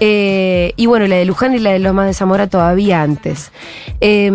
eh, 0.00 0.72
y 0.76 0.86
bueno, 0.86 1.06
la 1.06 1.14
de 1.16 1.24
Luján 1.24 1.54
y 1.54 1.60
la 1.60 1.70
de 1.70 1.78
Lomas 1.78 2.06
de 2.06 2.14
Zamora 2.14 2.48
todavía 2.48 3.00
antes. 3.02 3.52
Eh, 4.00 4.32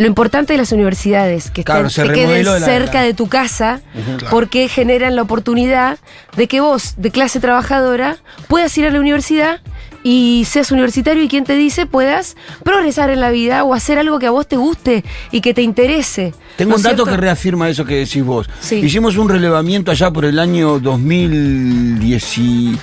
lo 0.00 0.06
importante 0.06 0.54
de 0.54 0.58
las 0.58 0.72
universidades, 0.72 1.50
que, 1.50 1.62
Claro, 1.62 1.88
estén- 1.88 2.06
que 2.08 2.12
queden 2.14 2.44
cerca 2.60 3.00
la- 3.00 3.04
de 3.04 3.14
tu 3.14 3.28
casa, 3.28 3.80
Claro. 3.92 4.26
porque 4.30 4.68
generan 4.68 5.14
la 5.14 5.22
oportunidad 5.22 5.98
de 6.36 6.48
que 6.48 6.60
vos, 6.60 6.94
de 6.96 7.10
clase 7.10 7.38
trabajadora, 7.38 8.16
puedas 8.48 8.76
ir 8.78 8.86
a 8.86 8.90
la 8.90 8.98
universidad 8.98 9.60
y 10.02 10.46
seas 10.48 10.70
universitario 10.72 11.22
y 11.22 11.28
quien 11.28 11.44
te 11.44 11.54
dice 11.54 11.84
puedas 11.84 12.34
progresar 12.64 13.10
en 13.10 13.20
la 13.20 13.28
vida 13.30 13.62
o 13.64 13.74
hacer 13.74 13.98
algo 13.98 14.18
que 14.18 14.26
a 14.26 14.30
vos 14.30 14.46
te 14.48 14.56
guste 14.56 15.04
y 15.30 15.42
que 15.42 15.52
te 15.52 15.60
interese. 15.60 16.32
Tengo 16.56 16.70
¿No 16.70 16.76
un 16.76 16.82
dato 16.82 16.96
cierto? 17.04 17.10
que 17.10 17.16
reafirma 17.18 17.68
eso 17.68 17.84
que 17.84 17.96
decís 17.96 18.24
vos. 18.24 18.48
Sí. 18.60 18.76
Hicimos 18.76 19.18
un 19.18 19.28
relevamiento 19.28 19.90
allá 19.90 20.10
por 20.10 20.24
el 20.24 20.38
año 20.38 20.78
2010 20.78 22.38
y- 22.38 22.78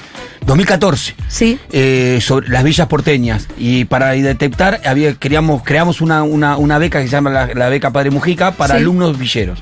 2014 0.48 1.14
Sí. 1.28 1.60
eh, 1.72 2.20
sobre 2.22 2.48
las 2.50 2.64
villas 2.64 2.88
porteñas 2.88 3.48
y 3.58 3.86
para 3.86 4.12
detectar 4.12 4.80
había 4.86 5.14
creamos 5.16 6.02
una, 6.02 6.24
una, 6.24 6.58
una 6.58 6.78
beca 6.80 7.00
que 7.00 7.06
se 7.08 7.12
llama 7.12 7.30
la, 7.30 7.48
la 7.54 7.70
beca 7.70 7.92
Padre 7.92 8.10
Mujica 8.12 8.52
para 8.52 8.76
Sí. 8.76 8.82
alumnos 8.82 9.20
villeros 9.20 9.60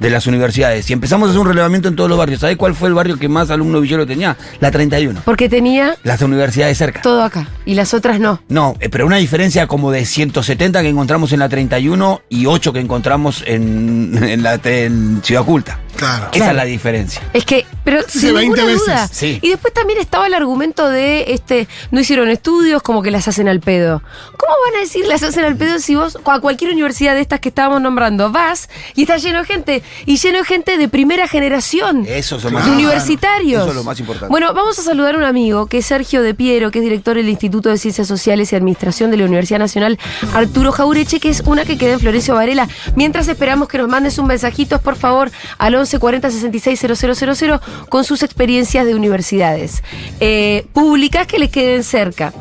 de 0.00 0.10
las 0.10 0.26
universidades 0.26 0.90
y 0.90 0.92
empezamos 0.92 1.28
a 1.28 1.30
hacer 1.30 1.40
un 1.40 1.46
relevamiento 1.46 1.86
en 1.88 1.94
todos 1.94 2.10
los 2.10 2.18
barrios. 2.18 2.40
¿Sabés 2.40 2.56
cuál 2.56 2.74
fue 2.74 2.88
el 2.88 2.94
barrio 2.94 3.16
que 3.16 3.28
más 3.28 3.48
alumnos 3.50 3.80
villeros 3.80 4.08
tenía? 4.08 4.36
La 4.58 4.72
31. 4.72 5.22
Porque 5.24 5.48
tenía 5.48 5.96
Las 6.02 6.20
universidades 6.20 6.76
cerca. 6.76 7.00
todo 7.00 7.22
acá 7.22 7.46
y 7.64 7.74
las 7.74 7.94
otras 7.94 8.18
no. 8.18 8.42
No, 8.48 8.74
eh, 8.80 8.88
pero 8.88 9.06
una 9.06 9.16
diferencia 9.18 9.68
como 9.68 9.92
de 9.92 10.04
170 10.04 10.82
que 10.82 10.88
encontramos 10.88 11.32
en 11.32 11.38
la 11.38 11.48
31 11.48 12.22
y 12.28 12.46
8 12.46 12.72
que 12.72 12.80
encontramos 12.80 13.44
en, 13.46 14.18
en 14.20 14.42
la 14.42 14.60
en 14.64 15.20
Ciudad 15.22 15.42
Oculta. 15.42 15.78
Claro. 16.04 16.24
Esa 16.26 16.32
Claro. 16.36 16.50
es 16.52 16.56
la 16.56 16.64
diferencia. 16.64 17.22
Es 17.32 17.44
que, 17.44 17.66
pero 17.84 18.02
Sí, 18.06 18.20
sin 18.20 18.34
20 18.34 18.40
ninguna 18.42 18.64
veces. 18.64 18.80
duda. 18.86 19.08
Sí. 19.10 19.38
Y 19.42 19.50
después 19.50 19.72
también 19.74 19.98
estaba 19.98 20.26
el 20.26 20.34
argumento 20.34 20.88
de 20.88 21.24
este, 21.28 21.68
no 21.90 22.00
hicieron 22.00 22.28
estudios, 22.28 22.82
como 22.82 23.02
que 23.02 23.10
las 23.10 23.26
hacen 23.28 23.48
al 23.48 23.60
pedo. 23.60 24.02
¿Cómo 24.36 24.52
van 24.66 24.76
a 24.76 24.80
decir 24.80 25.06
las 25.06 25.22
hacen 25.22 25.44
al 25.44 25.56
pedo 25.56 25.78
si 25.78 25.94
vos 25.94 26.18
a 26.24 26.40
cualquier 26.40 26.72
universidad 26.72 27.14
de 27.14 27.20
estas 27.20 27.40
que 27.40 27.48
estábamos 27.48 27.80
nombrando 27.80 28.30
vas 28.30 28.68
y 28.94 29.02
está 29.02 29.16
lleno 29.16 29.40
de 29.40 29.44
gente 29.46 29.82
y 30.06 30.16
lleno 30.18 30.38
de 30.38 30.44
gente 30.44 30.76
de 30.78 30.88
primera 30.88 31.26
generación? 31.28 32.04
Eso 32.08 32.36
es 32.36 32.44
lo 32.44 32.50
Claro. 32.50 32.66
más 32.66 32.74
universitarios. 32.76 33.62
Eso 33.62 33.70
es 33.70 33.76
lo 33.76 33.84
más 33.84 33.98
importante. 34.00 34.28
Bueno, 34.30 34.52
vamos 34.54 34.78
a 34.78 34.82
saludar 34.82 35.14
a 35.14 35.18
un 35.18 35.24
amigo 35.24 35.66
que 35.66 35.78
es 35.78 35.86
Sergio 35.86 36.22
De 36.22 36.34
Piero, 36.34 36.70
que 36.70 36.78
es 36.78 36.84
director 36.84 37.16
del 37.16 37.28
Instituto 37.28 37.68
de 37.68 37.78
Ciencias 37.78 38.06
Sociales 38.08 38.52
y 38.52 38.56
Administración 38.56 39.10
de 39.10 39.16
la 39.16 39.24
Universidad 39.24 39.58
Nacional 39.58 39.98
Arturo 40.34 40.72
Jaureche, 40.72 41.20
que 41.20 41.28
es 41.28 41.42
una 41.46 41.64
que 41.64 41.78
queda 41.78 41.94
en 41.94 42.00
Florencio 42.00 42.34
Varela. 42.34 42.68
Mientras 42.96 43.28
esperamos 43.28 43.68
que 43.68 43.78
nos 43.78 43.88
mandes 43.88 44.18
un 44.18 44.26
mensajito, 44.26 44.80
por 44.80 44.96
favor, 44.96 45.30
al 45.58 45.74
11 45.74 45.93
40 45.98 46.30
66 46.30 46.80
000 46.80 47.60
con 47.88 48.04
sus 48.04 48.22
experiencias 48.22 48.86
de 48.86 48.94
universidades 48.94 49.82
eh, 50.20 50.66
públicas 50.72 51.26
que 51.26 51.38
les 51.38 51.50
queden 51.50 51.82
cerca. 51.82 52.32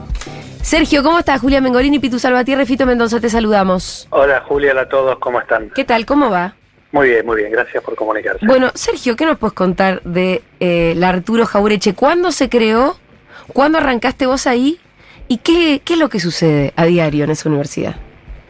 Sergio, 0.62 1.04
¿cómo 1.04 1.20
estás? 1.20 1.42
Julia 1.42 1.60
Mengolini, 1.60 2.00
Pitu 2.00 2.20
Salvatierra 2.20 2.64
y 2.64 2.66
Fito 2.66 2.86
Mendoza, 2.86 3.20
te 3.20 3.30
saludamos. 3.30 4.08
Hola 4.12 4.42
Julia, 4.48 4.72
hola 4.72 4.84
a 4.84 4.90
todos, 4.90 5.20
¿cómo 5.20 5.42
están? 5.42 5.70
¿Qué 5.72 5.84
tal? 5.84 6.06
¿Cómo 6.06 6.30
va? 6.30 6.56
Muy 6.94 7.10
bien, 7.10 7.26
muy 7.26 7.38
bien, 7.38 7.52
gracias 7.52 7.84
por 7.84 7.96
comunicarse. 7.96 8.46
Bueno, 8.46 8.72
Sergio, 8.76 9.16
¿qué 9.16 9.26
nos 9.26 9.38
puedes 9.38 9.54
contar 9.54 10.02
de 10.04 10.42
eh, 10.60 10.94
la 10.96 11.10
Arturo 11.10 11.46
Jaureche? 11.46 11.96
¿Cuándo 11.96 12.32
se 12.32 12.50
creó? 12.50 12.96
¿Cuándo 13.52 13.80
arrancaste 13.80 14.26
vos 14.26 14.48
ahí? 14.48 14.80
¿Y 15.28 15.40
qué, 15.40 15.82
qué 15.84 15.94
es 15.94 16.00
lo 16.00 16.10
que 16.10 16.20
sucede 16.20 16.72
a 16.76 16.86
diario 16.86 17.24
en 17.24 17.32
esa 17.32 17.50
universidad? 17.50 17.96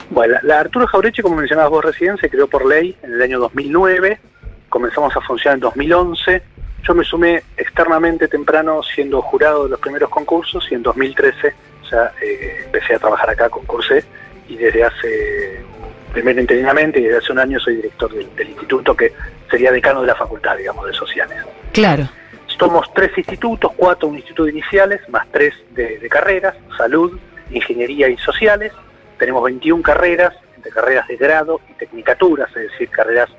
Bueno, 0.10 0.34
la, 0.34 0.42
la 0.44 0.60
Arturo 0.60 0.86
Jaureche, 0.86 1.24
como 1.24 1.38
mencionabas 1.38 1.72
vos 1.72 1.86
recién, 1.86 2.18
se 2.18 2.30
creó 2.30 2.48
por 2.48 2.66
ley 2.68 2.96
en 3.02 3.14
el 3.14 3.22
año 3.22 3.40
2009, 3.40 4.20
comenzamos 4.74 5.16
a 5.16 5.22
funcionar 5.22 5.58
en 5.58 5.60
2011, 5.60 6.42
yo 6.82 6.96
me 6.96 7.04
sumé 7.04 7.44
externamente 7.56 8.28
temprano 8.28 8.82
siendo 8.82 9.22
jurado 9.22 9.66
de 9.66 9.70
los 9.70 9.80
primeros 9.80 10.10
concursos 10.10 10.68
y 10.72 10.74
en 10.74 10.82
2013 10.82 11.54
ya 11.92 12.12
eh, 12.20 12.64
empecé 12.66 12.96
a 12.96 13.00
trabajar 13.00 13.30
acá, 13.30 13.50
concursé 13.50 14.04
y 14.48 14.56
desde 14.56 14.84
hace, 14.84 15.64
primero 16.12 16.42
interinamente 16.42 17.00
y 17.00 17.04
desde 17.04 17.20
hace 17.20 17.32
un 17.34 17.38
año 17.38 17.60
soy 17.60 17.76
director 17.76 18.12
del, 18.12 18.36
del 18.36 18.50
instituto 18.50 18.96
que 18.96 19.14
sería 19.48 19.72
decano 19.72 20.02
de 20.02 20.08
la 20.08 20.16
facultad, 20.16 20.58
digamos, 20.58 20.88
de 20.88 20.94
sociales. 20.94 21.38
Claro. 21.72 22.10
Somos 22.48 22.92
tres 22.96 23.16
institutos, 23.16 23.72
cuatro 23.78 24.08
un 24.08 24.16
instituto 24.16 24.46
de 24.46 24.54
iniciales, 24.54 25.08
más 25.08 25.28
tres 25.32 25.54
de, 25.70 26.00
de 26.00 26.10
carreras, 26.10 26.56
salud, 26.76 27.20
ingeniería 27.52 28.10
y 28.10 28.18
sociales. 28.18 28.74
Tenemos 29.20 29.44
21 29.44 29.84
carreras, 29.84 30.34
entre 30.56 30.72
carreras 30.72 31.08
de 31.08 31.16
grado 31.16 31.62
y 31.70 31.74
tecnicaturas, 31.74 32.50
es 32.56 32.72
decir, 32.72 32.90
carreras 32.90 33.30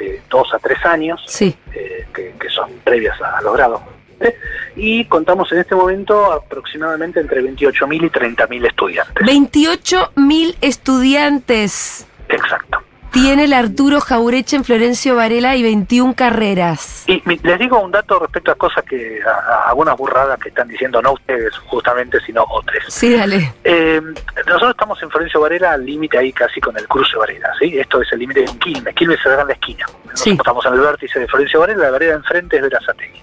de 0.00 0.22
dos 0.30 0.52
a 0.54 0.58
tres 0.58 0.84
años, 0.84 1.22
Sí. 1.26 1.56
eh, 1.74 2.06
que, 2.14 2.34
que 2.40 2.48
son 2.48 2.70
previas 2.84 3.20
a, 3.20 3.38
a 3.38 3.42
los 3.42 3.54
grados. 3.54 3.80
¿eh? 4.20 4.34
Y 4.76 5.04
contamos 5.06 5.50
en 5.52 5.58
este 5.58 5.74
momento 5.74 6.32
aproximadamente 6.32 7.20
entre 7.20 7.42
28.000 7.42 7.94
y 8.04 8.10
30.000 8.10 8.66
estudiantes. 8.66 9.26
28 9.26 10.12
mil 10.16 10.56
estudiantes 10.60 12.06
Exacto. 12.28 12.78
Tiene 13.12 13.44
el 13.44 13.52
Arturo 13.52 14.00
Jaureche 14.00 14.56
en 14.56 14.64
Florencio 14.64 15.16
Varela 15.16 15.56
y 15.56 15.62
21 15.62 16.14
carreras. 16.14 17.04
Y 17.06 17.22
les 17.42 17.58
digo 17.58 17.78
un 17.80 17.90
dato 17.90 18.18
respecto 18.18 18.50
a 18.52 18.54
cosas 18.54 18.84
que, 18.84 19.20
a, 19.24 19.30
a 19.30 19.68
algunas 19.70 19.96
burradas 19.96 20.38
que 20.38 20.48
están 20.50 20.68
diciendo, 20.68 21.00
no 21.02 21.12
ustedes 21.12 21.56
justamente, 21.66 22.18
sino 22.20 22.44
otros. 22.48 22.84
Sí, 22.88 23.16
dale. 23.16 23.52
Eh, 23.64 24.00
nosotros 24.46 24.70
estamos 24.70 25.02
en 25.02 25.10
Florencio 25.10 25.40
Varela, 25.40 25.72
al 25.72 25.84
límite 25.84 26.18
ahí 26.18 26.32
casi 26.32 26.60
con 26.60 26.76
el 26.76 26.86
cruce 26.88 27.16
Varela, 27.16 27.50
¿sí? 27.58 27.78
Esto 27.78 28.00
es 28.02 28.12
el 28.12 28.20
límite 28.20 28.40
de 28.40 28.58
Quilmes. 28.58 28.94
Quilmes 28.94 29.18
se 29.22 29.28
da 29.28 29.40
en 29.42 29.48
la 29.48 29.52
esquina. 29.54 29.86
Nosotros 29.86 30.20
Sí. 30.20 30.30
estamos 30.30 30.66
en 30.66 30.74
el 30.74 30.80
vértice 30.80 31.18
de 31.20 31.26
Florencio 31.28 31.60
Varela, 31.60 31.84
la 31.84 31.90
vereda 31.90 32.14
enfrente 32.14 32.56
es 32.56 32.62
Verazategui. 32.62 33.22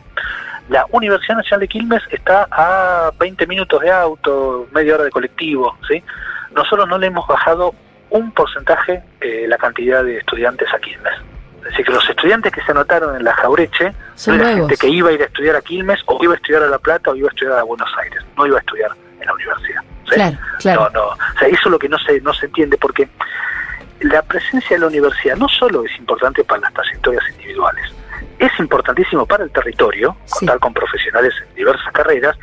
La 0.70 0.86
Universidad 0.92 1.38
Nacional 1.38 1.62
de 1.62 1.68
Quilmes 1.70 2.04
está 2.12 2.46
a 2.52 3.12
20 3.18 3.48
minutos 3.48 3.82
de 3.82 3.90
auto, 3.90 4.68
media 4.74 4.96
hora 4.96 5.06
de 5.06 5.12
colectivo, 5.12 5.78
¿sí? 5.88 6.04
Nosotros 6.54 6.88
no 6.90 6.98
le 6.98 7.08
hemos 7.08 7.26
bajado 7.28 7.74
un 8.10 8.32
porcentaje 8.32 9.04
eh, 9.22 9.46
la 9.48 9.58
cantidad 9.58 10.04
de 10.04 10.18
estudiantes 10.18 10.68
a 10.74 10.80
Quilmes. 10.80 11.14
Es 11.58 11.64
decir, 11.72 11.86
que 11.86 11.92
los 11.92 12.10
estudiantes 12.10 12.54
que 12.54 12.62
se 12.62 12.72
anotaron 12.72 13.16
en 13.18 13.24
la 13.26 13.34
Jaureche 13.34 13.94
Son 14.16 14.38
no 14.38 14.44
era 14.44 14.52
nuevos. 14.54 14.70
gente 14.70 14.88
que 14.88 14.94
iba 14.94 15.10
a 15.10 15.12
ir 15.14 15.22
a 15.22 15.26
estudiar 15.26 15.56
a 15.58 15.62
Quilmes 15.62 16.00
o 16.06 16.24
iba 16.24 16.34
a 16.34 16.36
estudiar 16.38 16.64
a 16.64 16.68
La 16.68 16.80
Plata 16.80 17.12
o 17.12 17.16
iba 17.16 17.28
a 17.28 17.32
estudiar 17.32 17.58
a 17.60 17.64
Buenos 17.64 17.90
Aires, 18.02 18.24
no 18.38 18.46
iba 18.48 18.58
a 18.58 18.60
estudiar 18.60 18.92
en 19.20 19.26
la 19.26 19.34
universidad. 19.34 19.82
¿sí? 20.06 20.16
Claro, 20.16 20.38
claro. 20.60 20.90
No, 20.94 21.00
no. 21.02 21.06
O 21.08 21.40
sea, 21.40 21.48
eso 21.50 21.62
es 21.66 21.72
lo 21.72 21.80
que 21.80 21.90
no 21.90 21.98
se, 22.00 22.22
no 22.22 22.34
se 22.34 22.46
entiende 22.46 22.78
porque 22.78 23.10
la 24.00 24.22
presencia 24.22 24.78
de 24.78 24.82
la 24.82 24.88
universidad 24.88 25.36
no 25.36 25.50
solo 25.50 25.84
es 25.84 25.92
importante 25.98 26.44
para 26.44 26.62
las 26.62 26.74
trayectorias 26.74 27.24
individuales, 27.32 27.92
es 28.40 28.52
importantísimo 28.60 29.26
para 29.26 29.44
el 29.44 29.52
territorio, 29.52 30.16
Sí. 30.26 30.46
contar 30.46 30.60
con 30.60 30.74
profesionales 30.74 31.34
en 31.50 31.56
diversas 31.56 31.92
carreras, 31.92 32.38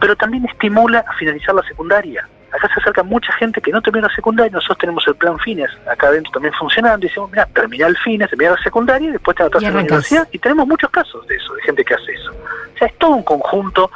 pero 0.00 0.16
también 0.16 0.44
estimula 0.46 1.04
a 1.06 1.12
finalizar 1.14 1.54
la 1.54 1.62
secundaria. 1.62 2.26
Acá 2.54 2.68
se 2.72 2.80
acerca 2.80 3.02
mucha 3.02 3.32
gente 3.32 3.60
que 3.60 3.72
no 3.72 3.82
termina 3.82 4.06
la 4.06 4.14
secundaria, 4.14 4.52
nosotros 4.52 4.78
tenemos 4.78 5.04
el 5.08 5.16
plan 5.16 5.36
fines 5.40 5.70
acá 5.90 6.06
adentro 6.06 6.30
también 6.32 6.54
funcionando, 6.54 7.04
y 7.04 7.08
decimos, 7.08 7.30
mira, 7.30 7.46
termina 7.46 7.86
el 7.88 7.96
fines, 7.96 8.30
termina 8.30 8.52
la 8.52 8.62
secundaria 8.62 9.08
y 9.08 9.12
después 9.12 9.36
te 9.36 9.42
Y 9.42 9.64
en 9.64 9.74
la 9.74 9.80
universidad, 9.80 10.28
y 10.30 10.38
tenemos 10.38 10.66
muchos 10.66 10.88
casos 10.90 11.26
de 11.26 11.34
eso, 11.36 11.52
de 11.54 11.62
gente 11.62 11.84
que 11.84 11.94
hace 11.94 12.12
eso. 12.12 12.30
O 12.30 12.78
sea, 12.78 12.86
es 12.86 12.96
todo 12.98 13.10
un 13.10 13.24
conjunto 13.24 13.90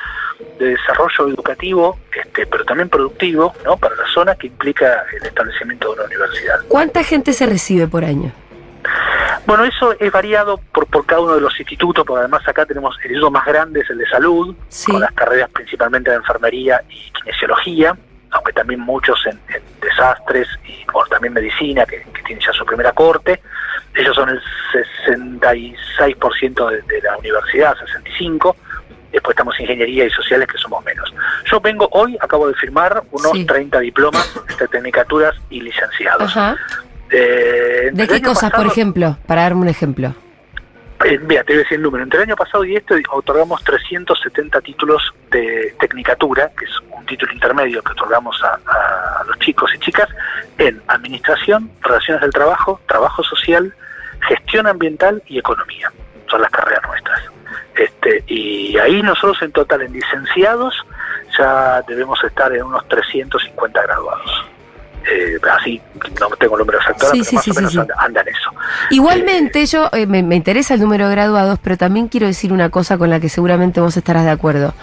de 0.59 0.71
desarrollo 0.71 1.29
educativo, 1.29 1.99
este, 2.13 2.47
pero 2.47 2.65
también 2.65 2.89
productivo, 2.89 3.55
¿no? 3.65 3.77
Para 3.77 3.95
la 3.95 4.07
zona 4.13 4.35
que 4.35 4.49
implica 4.49 5.05
el 5.17 5.27
establecimiento 5.27 5.89
de 5.89 5.95
una 5.95 6.05
universidad. 6.05 6.57
¿Cuánta 6.67 7.05
gente 7.05 7.33
se 7.33 7.47
recibe 7.47 7.87
por 7.87 8.05
año? 8.05 8.33
Bueno, 9.47 9.65
eso 9.65 9.95
es 9.99 10.13
variado 10.13 10.59
por, 10.73 10.87
por 10.87 11.07
cada 11.07 11.23
uno 11.23 11.35
de 11.35 11.41
los 11.41 11.59
institutos, 11.59 12.05
porque 12.05 12.21
además 12.21 12.47
acá 12.47 12.67
tenemos 12.67 12.97
el 12.99 13.05
instituto 13.05 13.31
más 13.31 13.47
grande, 13.47 13.81
es 13.81 13.91
el 13.91 13.99
de 13.99 14.07
salud, 14.09 14.55
Sí. 14.69 14.91
con 14.91 15.01
las 15.01 15.13
carreras 15.13 15.49
principalmente 15.51 16.11
de 16.11 16.17
enfermería 16.17 16.83
y 16.89 17.11
kinesiología, 17.13 17.97
aunque 18.31 18.53
también 18.53 18.81
muchos 18.81 19.19
en, 19.27 19.39
en 19.55 19.63
desastres 19.81 20.49
y 20.67 20.85
bueno, 20.93 21.09
también 21.09 21.33
medicina, 21.33 21.85
que, 21.87 22.03
que 22.03 22.23
tiene 22.23 22.43
ya 22.45 22.53
su 22.53 22.65
primera 22.65 22.93
corte. 22.93 23.41
Ellos 23.95 24.15
son 24.15 24.29
el 24.29 24.41
66% 25.07 26.71
de, 26.71 26.83
de 26.83 27.03
la 27.03 27.17
universidad, 27.19 27.75
65%. 28.09 28.55
Después 29.11 29.35
estamos 29.35 29.59
ingeniería 29.59 30.05
y 30.05 30.11
sociales, 30.11 30.47
que 30.47 30.59
somos 30.59 30.85
menos. 30.85 31.13
Yo 31.51 31.59
vengo 31.61 31.89
hoy, 31.93 32.19
acabo 32.21 32.47
de 32.47 32.55
firmar 32.55 33.03
unos 33.11 33.33
Sí. 33.33 33.47
30 33.47 33.81
diplomas 33.81 34.39
de 34.59 34.69
tecnicaturas 34.69 35.35
y 35.49 35.63
licenciados. 35.63 36.25
Ajá. 36.37 36.57
Eh, 37.11 37.89
¿De 37.91 38.07
qué 38.07 38.21
cosas, 38.21 38.51
por 38.51 38.67
ejemplo? 38.67 39.17
Para 39.27 39.43
darme 39.43 39.63
un 39.63 39.69
ejemplo. 39.69 40.15
Eh, 41.09 41.19
mira, 41.21 41.43
te 41.43 41.53
voy 41.53 41.61
a 41.61 41.63
decir 41.63 41.77
el 41.77 41.83
número. 41.83 42.05
Entre 42.05 42.19
el 42.19 42.29
año 42.29 42.37
pasado 42.37 42.65
y 42.65 42.77
este 42.77 43.03
otorgamos 43.11 43.65
370 43.65 44.61
títulos 44.61 45.15
de 45.31 45.75
tecnicatura, 45.81 46.51
que 46.59 46.67
es 46.67 46.73
un 46.91 47.07
título 47.07 47.33
intermedio 47.33 47.83
que 47.83 47.93
otorgamos 47.93 48.43
a, 48.45 48.55
a 49.21 49.25
los 49.25 49.39
chicos 49.39 49.71
y 49.75 49.79
chicas 49.79 50.09
en 50.59 50.83
administración, 50.89 51.71
relaciones 51.81 52.21
del 52.21 52.33
trabajo, 52.33 52.81
trabajo 52.87 53.23
social, 53.23 53.73
gestión 54.29 54.67
ambiental 54.67 55.23
y 55.27 55.39
economía. 55.39 55.91
Son 56.29 56.43
las 56.43 56.51
carreras 56.51 56.83
nuestras. 56.87 57.23
Este, 57.75 58.25
y 58.27 58.77
ahí 58.77 59.01
nosotros 59.03 59.41
en 59.41 59.53
total, 59.53 59.83
en 59.83 59.93
licenciados, 59.93 60.75
ya 61.39 61.81
debemos 61.83 62.23
estar 62.25 62.53
en 62.53 62.65
unos 62.65 62.87
350 62.89 63.83
graduados. 63.83 64.45
Eh, 65.11 65.39
así, 65.59 65.81
no 66.21 66.29
tengo 66.37 66.57
el 66.57 66.61
número 66.61 66.79
exacto, 66.79 67.07
ahora, 67.07 67.15
Sí, 67.17 67.21
pero 67.21 67.31
sí, 67.31 67.37
más 67.37 67.45
sí, 67.45 67.51
o 67.51 67.55
sí, 67.55 67.59
menos 67.59 67.73
sí. 67.73 67.79
anda, 67.79 67.95
anda 67.99 68.21
en 68.21 68.29
eso. 68.29 68.51
Igualmente, 68.91 69.65
yo 69.67 69.89
eh, 69.93 70.07
me, 70.07 70.23
me 70.23 70.37
interesa 70.37 70.75
el 70.75 70.81
número 70.81 71.09
de 71.09 71.15
graduados, 71.15 71.59
pero 71.63 71.77
también 71.77 72.09
quiero 72.09 72.27
decir 72.27 72.53
una 72.53 72.69
cosa 72.71 72.99
con 72.99 73.09
la 73.11 73.19
que 73.21 73.29
seguramente 73.29 73.81
vos 73.81 73.97
estarás 73.97 74.25
de 74.25 74.31
acuerdo. 74.31 74.75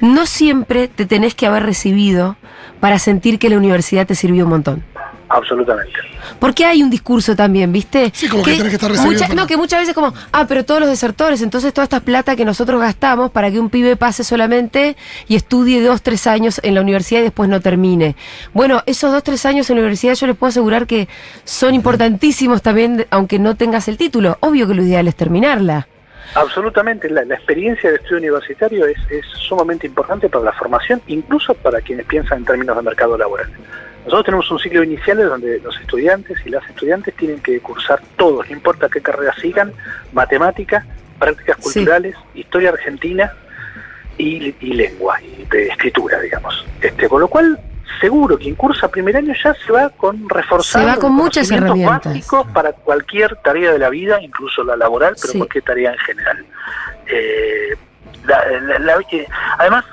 No 0.00 0.26
siempre 0.26 0.88
te 0.88 1.06
tenés 1.06 1.34
que 1.34 1.46
haber 1.46 1.64
recibido 1.64 2.36
para 2.80 2.98
sentir 2.98 3.38
que 3.38 3.48
la 3.50 3.56
universidad 3.56 4.06
te 4.06 4.14
sirvió 4.14 4.44
un 4.44 4.50
montón. 4.50 4.84
Absolutamente. 5.30 5.92
Porque 6.38 6.64
hay 6.64 6.82
un 6.82 6.90
discurso 6.90 7.36
también, 7.36 7.70
¿viste? 7.72 8.10
Sí, 8.14 8.28
como 8.28 8.42
que 8.42 8.52
tenés 8.52 8.68
que 8.70 8.74
estar 8.76 8.90
recibido 8.90 9.12
mucha- 9.12 9.26
para- 9.28 9.34
No, 9.40 9.46
que 9.46 9.56
muchas 9.56 9.80
veces 9.80 9.94
como, 9.94 10.14
ah, 10.32 10.46
pero 10.48 10.64
todos 10.64 10.80
los 10.80 10.88
desertores, 10.88 11.42
entonces 11.42 11.72
toda 11.74 11.84
esta 11.84 12.00
plata 12.00 12.34
que 12.34 12.44
nosotros 12.44 12.80
gastamos 12.80 13.30
para 13.30 13.50
que 13.50 13.60
un 13.60 13.68
pibe 13.70 13.96
pase 13.96 14.24
solamente 14.24 14.96
y 15.28 15.36
estudie 15.36 15.82
dos, 15.82 16.00
tres 16.02 16.26
años 16.26 16.60
en 16.64 16.74
la 16.74 16.80
universidad 16.80 17.20
y 17.20 17.24
después 17.24 17.48
no 17.50 17.60
termine. 17.60 18.16
Bueno, 18.54 18.82
esos 18.86 19.12
dos, 19.12 19.22
tres 19.22 19.44
años 19.46 19.68
en 19.70 19.76
la 19.76 19.82
universidad 19.82 20.14
yo 20.14 20.26
les 20.26 20.36
puedo 20.36 20.48
asegurar 20.48 20.86
que 20.86 21.08
son 21.44 21.74
importantísimos 21.74 22.62
también, 22.62 23.06
aunque 23.10 23.38
no 23.38 23.54
tengas 23.54 23.88
el 23.88 23.96
título. 23.98 24.38
Obvio 24.40 24.66
que 24.66 24.74
lo 24.74 24.82
ideal 24.82 25.08
es 25.08 25.14
terminarla. 25.16 25.88
Absolutamente, 26.34 27.08
la, 27.10 27.24
la 27.24 27.34
experiencia 27.34 27.90
de 27.90 27.96
estudio 27.96 28.18
universitario 28.18 28.86
es, 28.86 28.98
es 29.10 29.24
sumamente 29.26 29.86
importante 29.86 30.28
para 30.28 30.44
la 30.44 30.52
formación, 30.52 31.00
incluso 31.06 31.54
para 31.54 31.80
quienes 31.80 32.06
piensan 32.06 32.38
en 32.38 32.44
términos 32.44 32.76
de 32.76 32.82
mercado 32.82 33.16
laboral. 33.16 33.48
Nosotros 34.04 34.24
tenemos 34.26 34.50
un 34.50 34.58
ciclo 34.58 34.82
inicial 34.82 35.18
donde 35.28 35.58
los 35.60 35.78
estudiantes 35.80 36.38
y 36.44 36.50
las 36.50 36.66
estudiantes 36.68 37.14
tienen 37.16 37.40
que 37.40 37.60
cursar 37.60 38.00
todos, 38.16 38.46
no 38.48 38.56
importa 38.56 38.88
qué 38.88 39.00
carrera 39.00 39.34
sigan, 39.40 39.72
matemática, 40.12 40.86
prácticas 41.18 41.56
Sí. 41.58 41.62
culturales, 41.80 42.14
historia 42.34 42.70
argentina 42.70 43.32
y, 44.16 44.54
y 44.60 44.72
lengua, 44.74 45.20
y 45.22 45.44
de 45.44 45.68
escritura, 45.68 46.20
digamos. 46.20 46.64
Este, 46.80 47.08
con 47.08 47.20
lo 47.20 47.28
cual, 47.28 47.58
seguro, 48.00 48.38
quien 48.38 48.54
cursa 48.54 48.88
primer 48.88 49.16
año 49.16 49.34
ya 49.42 49.54
se 49.54 49.72
va 49.72 49.88
con 49.90 50.28
reforzar 50.28 50.82
Se 50.82 50.86
va 50.88 50.96
con 50.96 51.12
muchas 51.12 51.50
herramientas. 51.50 52.04
básicos 52.12 52.46
para 52.48 52.72
cualquier 52.72 53.36
tarea 53.36 53.72
de 53.72 53.78
la 53.78 53.88
vida, 53.90 54.20
incluso 54.22 54.62
la 54.64 54.76
laboral, 54.76 55.14
pero 55.20 55.32
Sí. 55.32 55.38
cualquier 55.38 55.64
tarea 55.64 55.92
en 55.92 55.98
general. 55.98 56.44
Eh, 57.06 57.76
la- 58.24 58.44
la- 58.60 58.78
la- 58.78 58.96
eh, 59.10 59.26
además, 59.58 59.84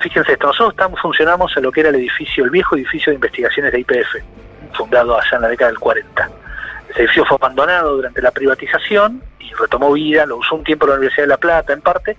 fíjense 0.00 0.32
esto, 0.32 0.46
nosotros 0.48 0.72
estamos, 0.72 1.00
funcionamos 1.00 1.54
en 1.56 1.62
lo 1.62 1.72
que 1.72 1.80
era 1.80 1.90
el 1.90 1.96
edificio, 1.96 2.44
el 2.44 2.50
viejo 2.50 2.76
edificio 2.76 3.10
de 3.10 3.16
investigaciones 3.16 3.72
de 3.72 3.80
IPF, 3.80 4.22
fundado 4.72 5.18
allá 5.18 5.36
en 5.36 5.42
la 5.42 5.48
década 5.48 5.70
del 5.70 5.78
40. 5.78 6.30
Ese 6.88 7.00
edificio 7.00 7.24
fue 7.26 7.36
abandonado 7.40 7.96
durante 7.96 8.20
la 8.22 8.30
privatización 8.30 9.22
y 9.38 9.52
retomó 9.54 9.92
vida, 9.92 10.26
lo 10.26 10.36
usó 10.38 10.56
un 10.56 10.64
tiempo 10.64 10.86
la 10.86 10.94
Universidad 10.94 11.24
de 11.24 11.28
La 11.28 11.36
Plata 11.36 11.72
en 11.72 11.80
parte, 11.82 12.16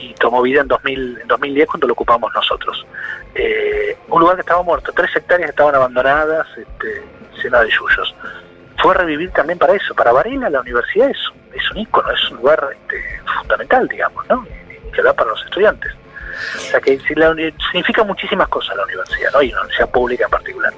y 0.00 0.14
tomó 0.14 0.42
vida 0.42 0.60
en, 0.60 0.68
2000, 0.68 1.18
en 1.22 1.28
2010 1.28 1.66
cuando 1.68 1.86
lo 1.86 1.92
ocupamos 1.92 2.32
nosotros. 2.34 2.86
Eh, 3.34 3.96
un 4.08 4.20
lugar 4.20 4.36
que 4.36 4.42
estaba 4.42 4.62
muerto, 4.62 4.92
tres 4.94 5.14
hectáreas 5.14 5.50
estaban 5.50 5.74
abandonadas, 5.74 6.46
este, 6.56 7.02
llenas 7.42 7.62
de 7.62 7.70
yuyos. 7.70 8.14
Fue 8.78 8.94
revivir 8.94 9.30
también 9.32 9.58
para 9.58 9.74
eso. 9.74 9.94
Para 9.94 10.12
Varela 10.12 10.48
la 10.48 10.60
universidad 10.60 11.10
es, 11.10 11.18
es 11.52 11.70
un 11.72 11.78
ícono, 11.78 12.10
es 12.12 12.30
un 12.30 12.36
lugar 12.38 12.68
este, 12.72 13.20
fundamental, 13.38 13.88
digamos, 13.88 14.26
¿no? 14.28 14.46
Que 14.92 15.02
da 15.02 15.12
para 15.12 15.30
los 15.30 15.44
estudiantes. 15.44 15.92
O 16.56 16.60
sea 16.60 16.80
que 16.80 16.98
significa 17.00 18.04
muchísimas 18.04 18.48
cosas 18.48 18.76
la 18.76 18.84
universidad, 18.84 19.32
¿no? 19.32 19.42
Y 19.42 19.50
una 19.50 19.62
universidad 19.62 19.90
pública 19.90 20.24
en 20.24 20.30
particular. 20.30 20.72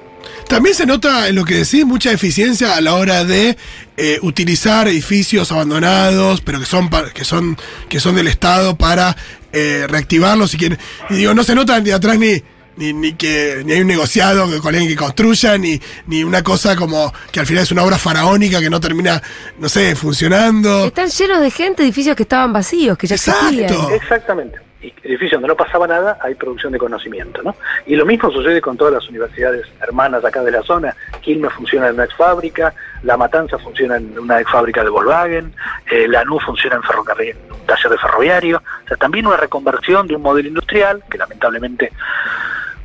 También 0.51 0.75
se 0.75 0.85
nota 0.85 1.29
en 1.29 1.35
lo 1.35 1.45
que 1.45 1.53
decís 1.55 1.85
mucha 1.85 2.11
eficiencia 2.11 2.75
a 2.75 2.81
la 2.81 2.95
hora 2.95 3.23
de 3.23 3.57
eh, 3.95 4.19
utilizar 4.21 4.89
edificios 4.89 5.49
abandonados, 5.49 6.41
pero 6.41 6.59
que 6.59 6.65
son 6.65 6.89
que 7.13 7.23
son 7.23 7.57
que 7.87 8.01
son 8.01 8.15
del 8.15 8.27
Estado 8.27 8.75
para 8.75 9.15
eh, 9.53 9.85
reactivarlos 9.87 10.53
y 10.53 10.57
que 10.57 10.77
y 11.09 11.13
digo 11.15 11.33
no 11.33 11.45
se 11.45 11.55
nota 11.55 11.79
ni 11.79 11.91
atrás 11.91 12.19
ni 12.19 12.43
ni, 12.75 12.91
ni 12.91 13.13
que 13.13 13.61
ni 13.65 13.71
hay 13.71 13.79
un 13.79 13.87
negociado 13.87 14.49
que- 14.51 14.57
con 14.59 14.75
alguien 14.75 14.89
que 14.91 14.97
construya, 14.97 15.57
ni, 15.57 15.79
ni 16.07 16.23
una 16.25 16.43
cosa 16.43 16.75
como 16.75 17.13
que 17.31 17.39
al 17.39 17.45
final 17.45 17.63
es 17.63 17.71
una 17.71 17.83
obra 17.83 17.97
faraónica 17.97 18.59
que 18.59 18.69
no 18.69 18.79
termina, 18.81 19.21
no 19.57 19.69
sé, 19.69 19.95
funcionando. 19.95 20.85
Están 20.85 21.09
llenos 21.09 21.39
de 21.41 21.51
gente, 21.51 21.83
edificios 21.83 22.15
que 22.17 22.23
estaban 22.23 22.51
vacíos, 22.51 22.97
que 22.97 23.07
ya 23.07 23.15
Exacto. 23.15 23.47
existían. 23.49 23.93
Exactamente. 23.93 24.57
Edificios 25.03 25.33
donde 25.33 25.47
no 25.49 25.55
pasaba 25.55 25.85
nada, 25.87 26.17
hay 26.21 26.33
producción 26.35 26.71
de 26.73 26.79
conocimiento, 26.79 27.41
¿no? 27.43 27.55
Y 27.85 27.95
lo 27.95 28.05
mismo 28.05 28.31
sucede 28.31 28.61
con 28.61 28.77
todas 28.77 28.93
las 28.93 29.07
universidades 29.09 29.67
hermanas 29.81 30.25
acá 30.25 30.41
de 30.43 30.51
la 30.51 30.63
zona. 30.63 30.95
Quilmes 31.21 31.53
funciona 31.53 31.87
en 31.89 31.93
una 31.95 32.05
ex 32.05 32.15
fábrica, 32.15 32.73
La 33.03 33.15
Matanza 33.17 33.57
funciona 33.59 33.97
en 33.97 34.17
una 34.17 34.39
ex 34.39 34.49
fábrica 34.49 34.83
de 34.83 34.89
Volkswagen, 34.89 35.53
eh, 35.91 36.07
Lanús 36.07 36.43
funciona 36.43 36.77
en 36.77 36.83
ferrocarril, 36.83 37.35
en 37.45 37.51
un 37.51 37.65
taller 37.67 37.91
de 37.91 37.97
ferroviario. 37.99 38.63
O 38.85 38.87
sea, 38.87 38.97
también 38.97 39.27
una 39.27 39.37
reconversión 39.37 40.07
de 40.07 40.15
un 40.15 40.21
modelo 40.23 40.47
industrial 40.47 41.03
que 41.09 41.17
lamentablemente 41.17 41.91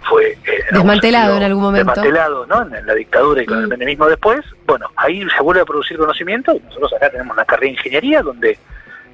fue 0.03 0.33
eh, 0.33 0.38
algún 0.71 0.79
Desmantelado 0.88 1.37
en 1.37 1.43
algún 1.43 1.62
momento. 1.62 1.91
Desmantelado, 1.93 2.47
¿no? 2.47 2.62
En, 2.76 2.87
la 2.87 2.95
dictadura 2.95 3.43
y 3.43 3.47
con 3.47 3.59
el 3.59 3.67
Mm. 3.67 3.71
menemismo 3.71 4.07
después. 4.07 4.41
Bueno, 4.67 4.88
ahí 4.97 5.26
se 5.37 5.43
vuelve 5.43 5.62
a 5.62 5.65
producir 5.65 5.97
conocimiento 5.97 6.53
y 6.55 6.61
nosotros 6.61 6.93
acá 6.95 7.11
tenemos 7.11 7.35
una 7.35 7.45
carrera 7.45 7.67
de 7.71 7.73
ingeniería 7.73 8.23
donde 8.23 8.59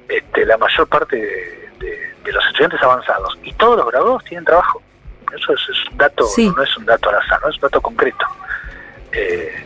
este, 0.09 0.45
la 0.45 0.57
mayor 0.57 0.87
parte 0.87 1.15
de, 1.15 1.69
de- 1.79 2.12
de 2.23 2.31
los 2.31 2.45
estudiantes 2.47 2.81
avanzados 2.81 3.37
y 3.43 3.53
todos 3.53 3.77
los 3.77 3.87
graduados 3.87 4.23
tienen 4.25 4.45
trabajo. 4.45 4.81
Eso 5.35 5.53
es, 5.53 5.59
es 5.61 5.91
un 5.91 5.97
dato, 5.97 6.25
Sí. 6.27 6.51
no 6.55 6.61
es 6.63 6.77
un 6.77 6.85
dato 6.85 7.09
al 7.09 7.15
azar, 7.15 7.39
no 7.43 7.49
es 7.49 7.55
un 7.55 7.61
dato 7.61 7.81
concreto. 7.81 8.25
Eh, 9.11 9.63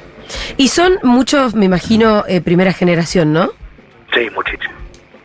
Y 0.57 0.67
son 0.69 0.99
muchos, 1.03 1.55
me 1.55 1.65
imagino, 1.65 2.23
eh, 2.27 2.41
primera 2.41 2.73
generación, 2.73 3.33
¿no? 3.33 3.51
sí, 4.13 4.29
muchísimo. 4.33 4.73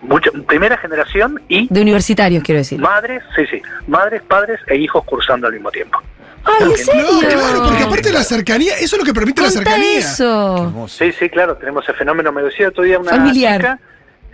Mucho, 0.03 0.33
primera 0.49 0.77
generación 0.77 1.41
y 1.49 1.69
De 1.73 1.81
universitarios, 1.81 2.43
quiero 2.43 2.59
decir. 2.59 2.81
madres, 2.81 3.23
sí, 3.37 3.47
sí, 3.47 3.63
madres, 3.87 4.21
padres 4.23 4.59
e 4.67 4.77
hijos 4.77 5.05
cursando 5.05 5.47
al 5.47 5.53
mismo 5.53 5.71
tiempo. 5.71 6.01
¡Ay, 6.45 6.73
en 6.73 6.77
serio! 6.77 7.03
No, 7.13 7.21
claro, 7.21 7.63
porque 7.69 7.85
aparte 7.85 8.09
de 8.09 8.15
la 8.15 8.25
cercanía, 8.25 8.75
eso 8.79 8.97
es 8.97 8.99
lo 8.99 9.05
que 9.05 9.15
permite 9.15 9.43
la 9.43 9.51
cercanía. 9.51 9.99
eso. 10.01 10.89
Sí, 10.89 11.13
sí, 11.13 11.31
claro, 11.31 11.57
tenemos 11.57 11.85
ese 11.85 11.93
fenómeno. 11.97 12.33
Me 12.33 12.43
decía 12.43 12.69
otro 12.69 12.83
día 12.83 12.99
una 12.99 13.13
Familiar. 13.13 13.59
chica, 13.61 13.79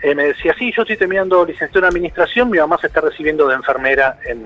eh, 0.01 0.15
me 0.15 0.25
decía, 0.25 0.55
sí, 0.57 0.71
yo 0.75 0.83
estoy 0.83 0.97
terminando 0.97 1.43
licenciatura 1.45 1.87
en 1.87 1.93
administración, 1.93 2.49
mi 2.49 2.57
mamá 2.57 2.77
se 2.79 2.87
está 2.87 3.01
recibiendo 3.01 3.47
de 3.47 3.55
enfermera 3.55 4.17
en, 4.25 4.43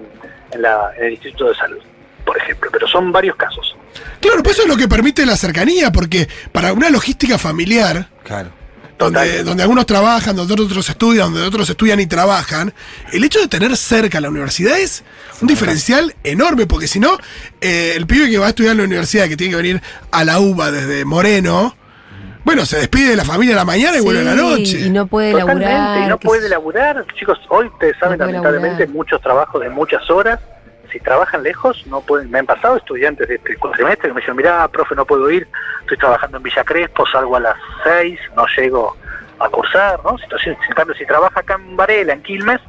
en 0.52 0.62
la- 0.62 0.92
en 0.98 1.06
el 1.06 1.12
Instituto 1.14 1.50
de 1.50 1.56
Salud, 1.56 1.80
por 2.26 2.38
ejemplo, 2.38 2.70
pero 2.72 2.88
son 2.88 3.12
varios 3.12 3.36
casos. 3.36 3.76
Claro, 4.20 4.42
pues 4.44 4.56
eso 4.58 4.64
es 4.64 4.70
lo 4.70 4.78
que 4.78 4.88
permite 4.88 5.26
la 5.26 5.36
cercanía, 5.38 5.92
porque 5.92 6.28
para 6.52 6.74
una 6.74 6.90
logística 6.90 7.38
familiar, 7.38 8.08
Claro. 8.24 8.50
donde, 8.98 9.44
donde 9.44 9.64
algunos 9.64 9.86
trabajan, 9.86 10.36
donde 10.36 10.54
otros 10.54 10.88
estudian, 10.90 11.34
donde 11.34 11.48
otros 11.48 11.70
estudian 11.70 12.00
y 12.00 12.06
trabajan, 12.08 12.74
el 13.12 13.24
hecho 13.24 13.40
de 13.42 13.48
tener 13.48 13.76
cerca 13.76 14.22
la 14.22 14.30
universidad 14.30 14.80
es 14.80 15.04
un 15.42 15.48
diferencial 15.48 16.16
enorme, 16.24 16.66
porque 16.68 16.88
si 16.88 17.00
no, 17.00 17.18
eh, 17.60 17.94
el 17.98 18.08
pibe 18.08 18.30
que 18.30 18.38
va 18.38 18.46
a 18.46 18.50
estudiar 18.50 18.72
en 18.72 18.78
la 18.78 18.84
universidad, 18.86 19.28
que 19.28 19.36
tiene 19.36 19.52
que 19.52 19.58
venir 19.58 19.82
a 20.12 20.24
la 20.24 20.40
UBA 20.40 20.72
desde 20.72 21.04
Moreno, 21.06 21.76
bueno, 22.44 22.66
se 22.66 22.78
despide 22.78 23.12
de 23.12 23.16
la 23.16 23.24
familia 23.26 23.56
a 23.56 23.58
la 23.60 23.66
mañana 23.66 23.98
y 23.98 24.02
vuelve 24.02 24.22
a 24.22 24.24
la 24.24 24.34
Sí, 24.34 24.38
noche. 24.38 24.80
Y 24.82 24.90
no 24.90 25.08
puede 25.08 25.32
Totalmente, 25.32 25.66
laburar. 25.74 26.04
y 26.04 26.08
no 26.08 26.20
puede 26.20 26.50
laburar. 26.50 27.06
Chicos, 27.16 27.40
hoy 27.50 27.68
ustedes 27.68 27.96
saben, 28.00 28.18
No 28.20 28.26
lamentablemente, 28.26 28.80
laburar. 28.82 28.96
muchos 28.96 29.22
trabajos 29.22 29.62
de 29.62 29.70
muchas 29.70 30.10
horas. 30.10 30.40
Si 30.92 31.00
trabajan 31.00 31.42
lejos, 31.42 31.88
no 31.88 32.02
pueden. 32.02 32.30
Me 32.30 32.40
han 32.40 32.46
pasado 32.46 32.78
estudiantes 32.78 33.28
de 33.28 33.36
este 33.36 33.56
cuatrimestre 33.58 34.10
que 34.10 34.14
me 34.14 34.20
dicen, 34.22 34.36
mirá, 34.36 34.68
profe, 34.68 34.94
no 34.96 35.06
puedo 35.06 35.30
ir, 35.32 35.48
estoy 35.82 35.98
trabajando 35.98 36.38
en 36.38 36.44
Villa 36.44 36.64
Crespo, 36.64 37.06
salgo 37.08 37.36
a 37.36 37.40
las 37.40 37.56
6, 37.84 38.20
no 38.36 38.46
llego 38.58 38.96
a 39.40 39.50
cursar, 39.50 40.00
¿no? 40.04 40.18
Situación, 40.20 40.56
en 40.70 40.76
cambio, 40.76 40.96
si 40.96 41.06
trabaja 41.06 41.40
acá 41.40 41.56
en 41.56 41.76
Varela, 41.76 42.14
en 42.14 42.22
Quilmes, 42.22 42.60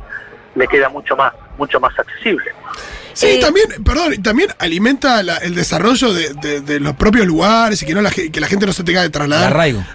le 0.55 0.67
queda 0.69 0.89
mucho 0.89 1.15
más, 1.17 1.35
mucho 1.59 1.79
más 1.81 1.99
accesible. 1.99 2.51
Sí, 3.15 3.27
Eh, 3.27 3.39
también, 3.41 3.67
perdón, 3.85 4.13
y 4.13 4.19
también 4.19 4.51
alimenta 4.59 5.23
la- 5.23 5.37
el 5.39 5.55
desarrollo 5.55 6.13
de, 6.13 6.35
de- 6.35 6.61
de 6.61 6.81
los 6.81 6.95
propios 6.97 7.27
lugares 7.27 7.81
y 7.83 7.87
que 7.87 7.95
no 7.95 8.03
la, 8.03 8.11
que 8.11 8.41
la 8.41 8.47
gente 8.49 8.67
no 8.67 8.73
se 8.73 8.83
tenga 8.85 9.03
que 9.03 9.11
trasladar 9.11 9.53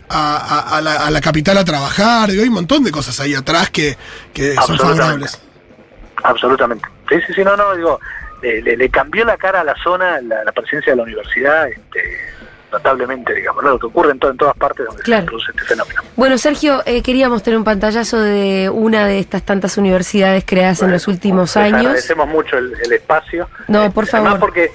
a, 0.10 0.38
a- 0.38 0.78
a 0.78 0.82
la, 0.82 0.94
a 1.06 1.12
la 1.12 1.22
capital 1.22 1.58
a 1.58 1.66
trabajar. 1.66 2.30
Digo, 2.32 2.42
hay 2.44 2.48
un 2.48 2.56
montón 2.56 2.84
de 2.84 2.92
cosas 2.92 3.20
ahí 3.20 3.36
atrás 3.36 3.70
que, 3.70 3.98
que 4.34 4.56
son 4.56 4.78
favorables. 4.78 5.40
Absolutamente. 6.24 6.88
Sí, 7.10 7.16
sí, 7.28 7.34
sí, 7.34 7.44
no, 7.44 7.56
no, 7.58 7.76
digo, 7.76 8.00
le, 8.42 8.62
le- 8.62 8.78
le 8.78 8.90
cambió 8.90 9.26
la 9.26 9.38
cara 9.38 9.62
a 9.62 9.64
la 9.64 9.76
zona 9.84 10.22
la, 10.22 10.44
la 10.44 10.52
presencia 10.52 10.92
de 10.94 10.98
la 10.98 11.04
universidad 11.04 11.68
este, 11.68 12.02
notablemente, 12.72 13.34
digamos, 13.34 13.64
¿no? 13.64 13.72
lo 13.72 13.80
que 13.80 13.88
ocurre 13.88 14.12
en, 14.12 14.20
to- 14.20 14.30
en 14.30 14.38
todas 14.38 14.56
partes 14.56 14.86
donde 14.86 15.02
Claro. 15.04 15.22
se 15.24 15.28
produce 15.28 15.52
este 15.52 15.64
fenómeno. 15.64 16.02
Bueno, 16.16 16.38
Sergio, 16.38 16.84
eh, 16.86 17.02
queríamos 17.02 17.42
tener 17.44 17.58
un 17.58 17.64
pantallazo 17.64 18.22
de 18.22 18.70
una 18.72 19.06
de 19.08 19.20
estas 19.20 19.44
tantas 19.44 19.78
universidades 19.78 20.44
creadas 20.46 20.82
en 20.84 20.92
los 20.92 21.08
últimos 21.08 21.58
años. 21.58 21.80
Agradecemos 21.80 22.28
mucho 22.28 22.58
el, 22.58 22.74
el 22.84 22.92
espacio. 22.94 23.50
No, 23.68 23.84
Eh, 23.86 23.90
por 23.92 24.04
Además 24.06 24.24
favor. 24.34 24.40
porque 24.40 24.72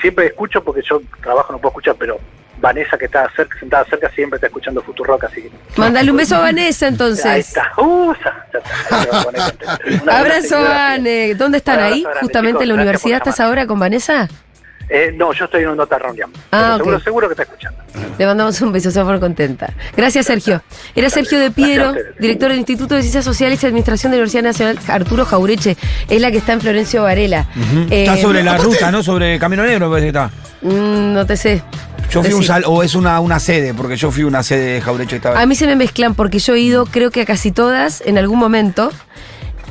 siempre 0.00 0.26
escucho, 0.26 0.62
porque 0.64 0.82
yo 0.88 1.00
trabajo, 1.22 1.52
no 1.52 1.58
puedo 1.58 1.70
escuchar, 1.70 1.94
pero 1.98 2.18
Vanessa 2.60 2.98
que 2.98 3.06
está 3.06 3.26
cerca, 3.34 3.58
sentada 3.58 3.84
cerca 3.86 4.10
siempre 4.10 4.36
está 4.36 4.48
escuchando 4.48 4.82
Futurock, 4.82 5.24
así 5.24 5.42
que... 5.42 5.50
Mándale 5.76 6.10
un 6.10 6.16
beso 6.18 6.36
a 6.36 6.40
Vanessa 6.50 6.86
Ahí 6.86 6.92
entonces. 6.92 7.48
está. 7.48 7.72
Uh, 7.78 8.12
ya, 8.22 8.46
está. 8.52 9.78
Ahí 9.90 10.00
Abrazo. 10.08 10.60
Vane. 10.62 11.34
¿Dónde 11.36 11.58
están 11.58 11.80
ahí? 11.80 12.04
Justamente 12.20 12.62
en 12.64 12.68
la 12.68 12.74
universidad. 12.74 13.18
¿Estás 13.18 13.40
ahora 13.40 13.66
con 13.66 13.78
Vanessa? 13.78 14.28
Eh, 14.92 15.12
no, 15.16 15.32
yo 15.32 15.44
estoy 15.44 15.62
en 15.62 15.68
un 15.68 15.76
nota 15.76 15.98
reunión. 15.98 16.32
Ah, 16.50 16.74
seguro, 16.76 16.98
seguro 17.00 17.28
que 17.28 17.34
está 17.34 17.44
escuchando. 17.44 17.78
Le 18.18 18.26
mandamos 18.26 18.60
un 18.60 18.72
beso, 18.72 18.90
se 18.90 18.98
va 18.98 19.04
a 19.04 19.06
poner 19.06 19.20
contenta. 19.20 19.72
Gracias, 19.96 20.26
Sergio. 20.26 20.62
Era 20.96 21.08
Sergio 21.10 21.38
de 21.38 21.50
Piero, 21.52 21.94
director 22.18 22.48
del 22.50 22.58
Instituto 22.58 22.96
de 22.96 23.02
Ciencias 23.02 23.24
Sociales 23.24 23.62
y 23.62 23.66
Administración 23.66 24.10
de 24.10 24.18
la 24.18 24.22
Universidad 24.24 24.42
Nacional 24.42 24.78
Arturo 24.88 25.24
Jaureche. 25.24 25.76
Es 26.08 26.20
la 26.20 26.30
que 26.32 26.38
está 26.38 26.54
en 26.54 26.60
Florencio 26.60 27.04
Varela. 27.04 27.46
Eh, 27.88 28.02
está 28.04 28.16
sobre 28.16 28.42
la 28.42 28.56
ruta, 28.58 28.90
¿no? 28.90 29.02
Sobre 29.02 29.38
Camino 29.38 29.62
Negro, 29.64 29.88
parece 29.88 30.06
que 30.06 30.18
está. 30.18 30.30
mm, 30.62 31.12
no 31.12 31.24
te 31.24 31.36
sé. 31.36 31.62
Yo 32.10 32.24
fui 32.24 32.32
un 32.32 32.42
sal, 32.42 32.64
o 32.66 32.82
es 32.82 32.96
una, 32.96 33.20
una 33.20 33.38
sede, 33.38 33.72
porque 33.72 33.96
yo 33.96 34.10
fui 34.10 34.24
una 34.24 34.42
sede 34.42 34.74
de 34.74 34.80
Jaurecho 34.80 35.14
esta 35.14 35.30
vez. 35.30 35.38
A 35.38 35.46
mí 35.46 35.54
se 35.54 35.66
me 35.68 35.76
mezclan 35.76 36.16
porque 36.16 36.40
yo 36.40 36.54
he 36.54 36.58
ido, 36.60 36.84
creo 36.86 37.12
que 37.12 37.20
a 37.20 37.24
casi 37.26 37.52
todas 37.52 38.02
en 38.04 38.18
algún 38.18 38.40
momento. 38.40 38.90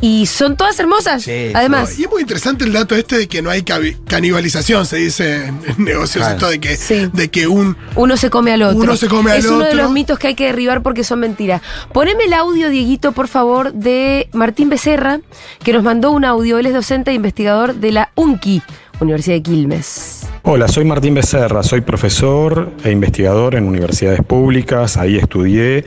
Y 0.01 0.25
son 0.27 0.55
todas 0.55 0.79
hermosas. 0.79 1.23
Sí, 1.23 1.51
además. 1.53 1.99
Y 1.99 2.03
es 2.03 2.09
muy 2.09 2.21
interesante 2.21 2.63
el 2.63 2.71
dato 2.71 2.95
este 2.95 3.17
de 3.17 3.27
que 3.27 3.41
no 3.41 3.49
hay 3.49 3.63
canibalización, 3.63 4.85
se 4.85 4.97
dice 4.97 5.47
en, 5.47 5.59
negocios, 5.77 6.23
Claro. 6.23 6.35
esto 6.35 6.49
de 6.49 6.59
que, 6.59 6.77
Sí. 6.77 7.09
de 7.11 7.29
que 7.29 7.47
un 7.47 7.75
Uno 7.95 8.15
se 8.15 8.29
come 8.29 8.53
al 8.53 8.61
otro. 8.61 8.79
Uno 8.79 8.95
se 8.95 9.07
come 9.07 9.31
al 9.31 9.39
es 9.39 9.45
uno 9.45 9.59
de 9.59 9.65
otro. 9.71 9.83
los 9.83 9.91
mitos 9.91 10.17
que 10.17 10.27
hay 10.27 10.35
que 10.35 10.45
derribar 10.45 10.81
porque 10.83 11.03
son 11.03 11.19
mentiras. 11.19 11.61
Poneme 11.93 12.25
el 12.25 12.33
audio, 12.33 12.69
Dieguito, 12.69 13.11
por 13.11 13.27
favor, 13.27 13.73
de 13.73 14.29
Martín 14.33 14.69
Becerra, 14.69 15.19
que 15.63 15.73
nos 15.73 15.83
mandó 15.83 16.11
un 16.11 16.23
audio. 16.23 16.57
Él 16.59 16.65
es 16.67 16.73
docente 16.73 17.11
e 17.11 17.15
investigador 17.15 17.75
de 17.75 17.91
la 17.91 18.11
UNCI, 18.15 18.61
Universidad 19.01 19.35
de 19.35 19.43
Quilmes. 19.43 20.21
Hola, 20.43 20.67
soy 20.69 20.85
Martín 20.85 21.13
Becerra, 21.13 21.61
soy 21.63 21.81
profesor 21.81 22.71
e 22.85 22.91
investigador 22.91 23.55
en 23.55 23.65
universidades 23.67 24.21
públicas, 24.23 24.95
ahí 24.97 25.17
estudié. 25.17 25.83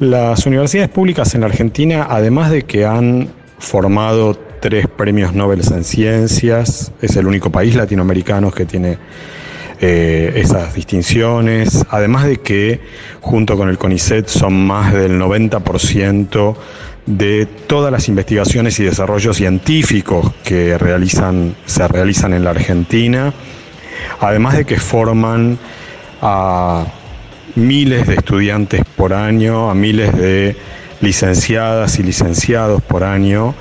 Las 0.00 0.44
universidades 0.46 0.90
públicas 0.90 1.34
en 1.34 1.42
la 1.42 1.46
Argentina, 1.46 2.08
además 2.10 2.50
de 2.50 2.62
que 2.62 2.84
han 2.84 3.28
formado 3.58 4.34
tres 4.60 4.88
premios 4.88 5.34
Nobel 5.34 5.60
en 5.60 5.84
ciencias, 5.84 6.90
es 7.00 7.16
el 7.16 7.26
único 7.26 7.50
país 7.50 7.76
latinoamericano 7.76 8.50
que 8.50 8.64
tiene 8.64 8.98
eh, 9.80 10.32
esas 10.36 10.74
distinciones, 10.74 11.86
además 11.90 12.26
de 12.26 12.38
que 12.38 12.80
junto 13.20 13.56
con 13.56 13.68
el 13.68 13.78
CONICET 13.78 14.26
son 14.26 14.66
más 14.66 14.92
del 14.92 15.20
90% 15.20 16.56
de 17.06 17.46
todas 17.46 17.92
las 17.92 18.08
investigaciones 18.08 18.80
y 18.80 18.84
desarrollos 18.84 19.36
científicos 19.36 20.32
que 20.42 20.76
realizan, 20.76 21.54
se 21.66 21.86
realizan 21.86 22.32
en 22.32 22.42
la 22.42 22.50
Argentina, 22.50 23.32
además 24.18 24.56
de 24.56 24.64
que 24.64 24.76
forman 24.76 25.56
a 26.20 26.84
miles 27.54 28.06
de 28.06 28.14
estudiantes 28.14 28.82
por 28.96 29.12
año, 29.12 29.70
a 29.70 29.74
miles 29.74 30.16
de 30.16 30.56
licenciadas 31.00 31.98
y 31.98 32.02
licenciados 32.02 32.82
por 32.82 33.04
año, 33.04 33.54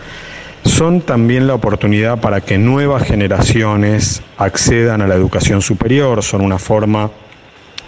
son 0.65 1.01
también 1.01 1.47
la 1.47 1.55
oportunidad 1.55 2.19
para 2.21 2.41
que 2.41 2.57
nuevas 2.57 3.03
generaciones 3.03 4.21
accedan 4.37 5.01
a 5.01 5.07
la 5.07 5.15
educación 5.15 5.61
superior, 5.61 6.23
son 6.23 6.41
una 6.41 6.57
forma 6.57 7.11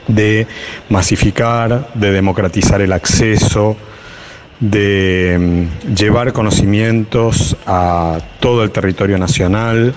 de 0.08 0.46
masificar, 0.90 1.90
de 1.94 2.12
democratizar 2.12 2.82
el 2.82 2.92
acceso, 2.92 3.76
de 4.60 5.38
mm, 5.40 5.96
llevar 5.96 6.34
conocimientos 6.34 7.58
a 7.66 8.20
todo 8.40 8.64
el 8.64 8.72
territorio 8.72 9.18
nacional. 9.18 9.94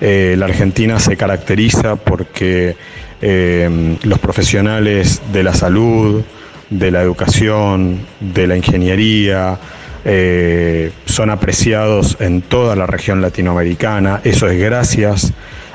Eh, 0.00 0.36
la 0.38 0.46
Argentina 0.46 1.00
se 1.00 1.16
caracteriza 1.16 1.96
porque 1.96 2.76
eh, 3.20 3.96
los 4.02 4.18
profesionales 4.18 5.22
de 5.32 5.42
la 5.42 5.54
salud, 5.54 6.22
de 6.70 6.90
la 6.90 7.02
educación, 7.02 8.00
de 8.20 8.46
la 8.46 8.56
ingeniería, 8.56 9.58
eh, 10.04 10.92
son 11.06 11.30
apreciados 11.30 12.16
en 12.20 12.42
toda 12.42 12.76
la 12.76 12.86
región 12.86 13.20
latinoamericana. 13.20 14.20
Eso 14.24 14.48
es 14.48 14.58
gracias 14.58 15.32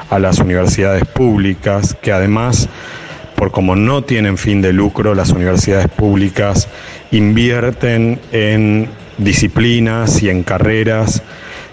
a 0.09 0.19
las 0.19 0.39
universidades 0.39 1.05
públicas 1.05 1.95
que 2.01 2.11
además 2.11 2.69
por 3.35 3.51
como 3.51 3.75
no 3.75 4.03
tienen 4.03 4.37
fin 4.37 4.61
de 4.61 4.71
lucro, 4.71 5.15
las 5.15 5.31
universidades 5.31 5.89
públicas 5.89 6.69
invierten 7.11 8.19
en 8.31 8.87
disciplinas 9.17 10.23
y 10.23 10.29
en 10.29 10.43
carreras 10.43 11.21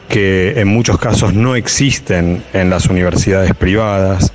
que 0.08 0.58
en 0.60 0.66
muchos 0.66 0.98
casos 0.98 1.32
no 1.32 1.54
existen 1.54 2.42
en 2.52 2.70
las 2.70 2.86
universidades 2.86 3.54
privadas. 3.54 4.32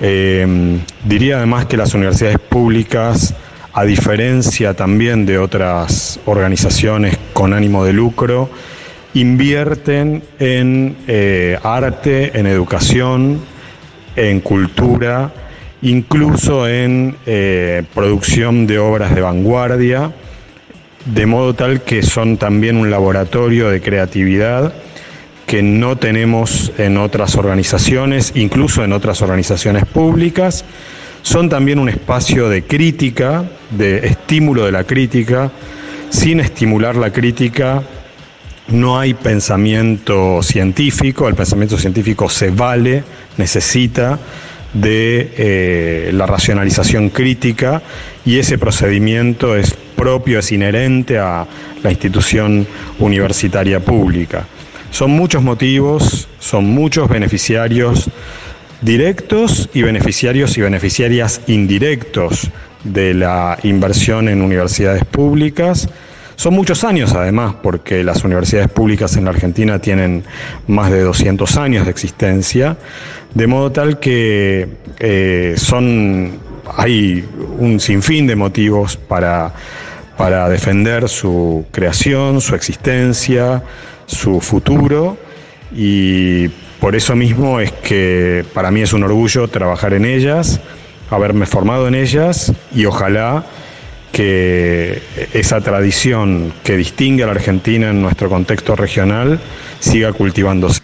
Eh, 0.00 0.78
diría 1.04 1.38
además 1.38 1.66
que 1.66 1.76
las 1.76 1.94
universidades 1.94 2.38
públicas, 2.38 3.34
a 3.72 3.84
diferencia 3.84 4.74
también 4.74 5.26
de 5.26 5.38
otras 5.38 6.20
organizaciones 6.26 7.16
con 7.32 7.52
ánimo 7.52 7.84
de 7.84 7.92
lucro, 7.92 8.50
invierten 9.14 10.22
en 10.38 10.96
eh, 11.06 11.58
arte, 11.62 12.38
en 12.38 12.46
educación, 12.46 13.40
en 14.14 14.40
cultura, 14.40 15.32
incluso 15.82 16.68
en 16.68 17.16
eh, 17.24 17.82
producción 17.94 18.66
de 18.66 18.78
obras 18.78 19.14
de 19.14 19.20
vanguardia, 19.22 20.12
de 21.06 21.26
modo 21.26 21.54
tal 21.54 21.82
que 21.82 22.02
son 22.02 22.36
también 22.36 22.76
un 22.76 22.90
laboratorio 22.90 23.70
de 23.70 23.80
creatividad 23.80 24.74
que 25.46 25.62
no 25.62 25.96
tenemos 25.96 26.72
en 26.76 26.96
otras 26.96 27.36
organizaciones, 27.36 28.32
incluso 28.34 28.82
en 28.82 28.92
otras 28.92 29.22
organizaciones 29.22 29.84
públicas. 29.86 30.64
Son 31.22 31.48
también 31.48 31.78
un 31.78 31.88
espacio 31.88 32.48
de 32.48 32.64
crítica, 32.64 33.44
de 33.70 34.06
estímulo 34.06 34.64
de 34.64 34.72
la 34.72 34.84
crítica. 34.84 35.50
Sin 36.10 36.40
estimular 36.40 36.96
la 36.96 37.12
crítica 37.12 37.82
no 38.68 38.98
hay 38.98 39.14
pensamiento 39.14 40.42
científico, 40.42 41.28
el 41.28 41.34
pensamiento 41.34 41.78
científico 41.78 42.28
se 42.28 42.50
vale, 42.50 43.04
necesita 43.36 44.18
de 44.72 45.32
eh, 45.36 46.10
la 46.12 46.26
racionalización 46.26 47.10
crítica 47.10 47.82
y 48.24 48.38
ese 48.38 48.58
procedimiento 48.58 49.56
es 49.56 49.74
propio, 49.96 50.40
es 50.40 50.50
inherente 50.52 51.18
a 51.18 51.46
la 51.82 51.90
institución 51.90 52.66
universitaria 52.98 53.80
pública. 53.80 54.46
Son 54.96 55.10
muchos 55.10 55.42
motivos, 55.42 56.26
son 56.38 56.64
muchos 56.64 57.10
beneficiarios 57.10 58.08
directos 58.80 59.68
y 59.74 59.82
beneficiarios 59.82 60.56
y 60.56 60.62
beneficiarias 60.62 61.42
indirectos 61.48 62.50
de 62.82 63.12
la 63.12 63.58
inversión 63.62 64.26
en 64.30 64.40
universidades 64.40 65.04
públicas. 65.04 65.90
Son 66.36 66.54
muchos 66.54 66.82
años 66.82 67.12
además, 67.12 67.56
porque 67.62 68.02
las 68.04 68.24
universidades 68.24 68.70
públicas 68.70 69.18
en 69.18 69.26
la 69.26 69.32
Argentina 69.32 69.78
tienen 69.80 70.24
más 70.66 70.90
de 70.90 71.02
200 71.02 71.58
años 71.58 71.84
de 71.84 71.90
existencia, 71.90 72.78
de 73.34 73.46
modo 73.46 73.72
tal 73.72 74.00
que 74.00 74.66
eh, 74.98 75.56
son, 75.58 76.38
hay 76.74 77.22
un 77.58 77.80
sinfín 77.80 78.26
de 78.26 78.34
motivos 78.34 78.96
para, 78.96 79.52
para 80.16 80.48
defender 80.48 81.10
su 81.10 81.66
creación, 81.70 82.40
su 82.40 82.54
existencia, 82.54 83.62
su 84.06 84.40
futuro 84.40 85.16
y 85.74 86.48
por 86.80 86.94
eso 86.94 87.16
mismo 87.16 87.60
es 87.60 87.72
que 87.72 88.44
para 88.54 88.70
mí 88.70 88.82
es 88.82 88.92
un 88.92 89.04
orgullo 89.04 89.48
trabajar 89.48 89.94
en 89.94 90.04
ellas, 90.04 90.60
haberme 91.10 91.46
formado 91.46 91.88
en 91.88 91.94
ellas 91.94 92.52
y 92.74 92.84
ojalá 92.84 93.44
que 94.12 95.02
esa 95.34 95.60
tradición 95.60 96.52
que 96.64 96.76
distingue 96.76 97.24
a 97.24 97.26
la 97.26 97.32
Argentina 97.32 97.90
en 97.90 98.00
nuestro 98.00 98.28
contexto 98.28 98.76
regional 98.76 99.40
siga 99.80 100.12
cultivándose. 100.12 100.80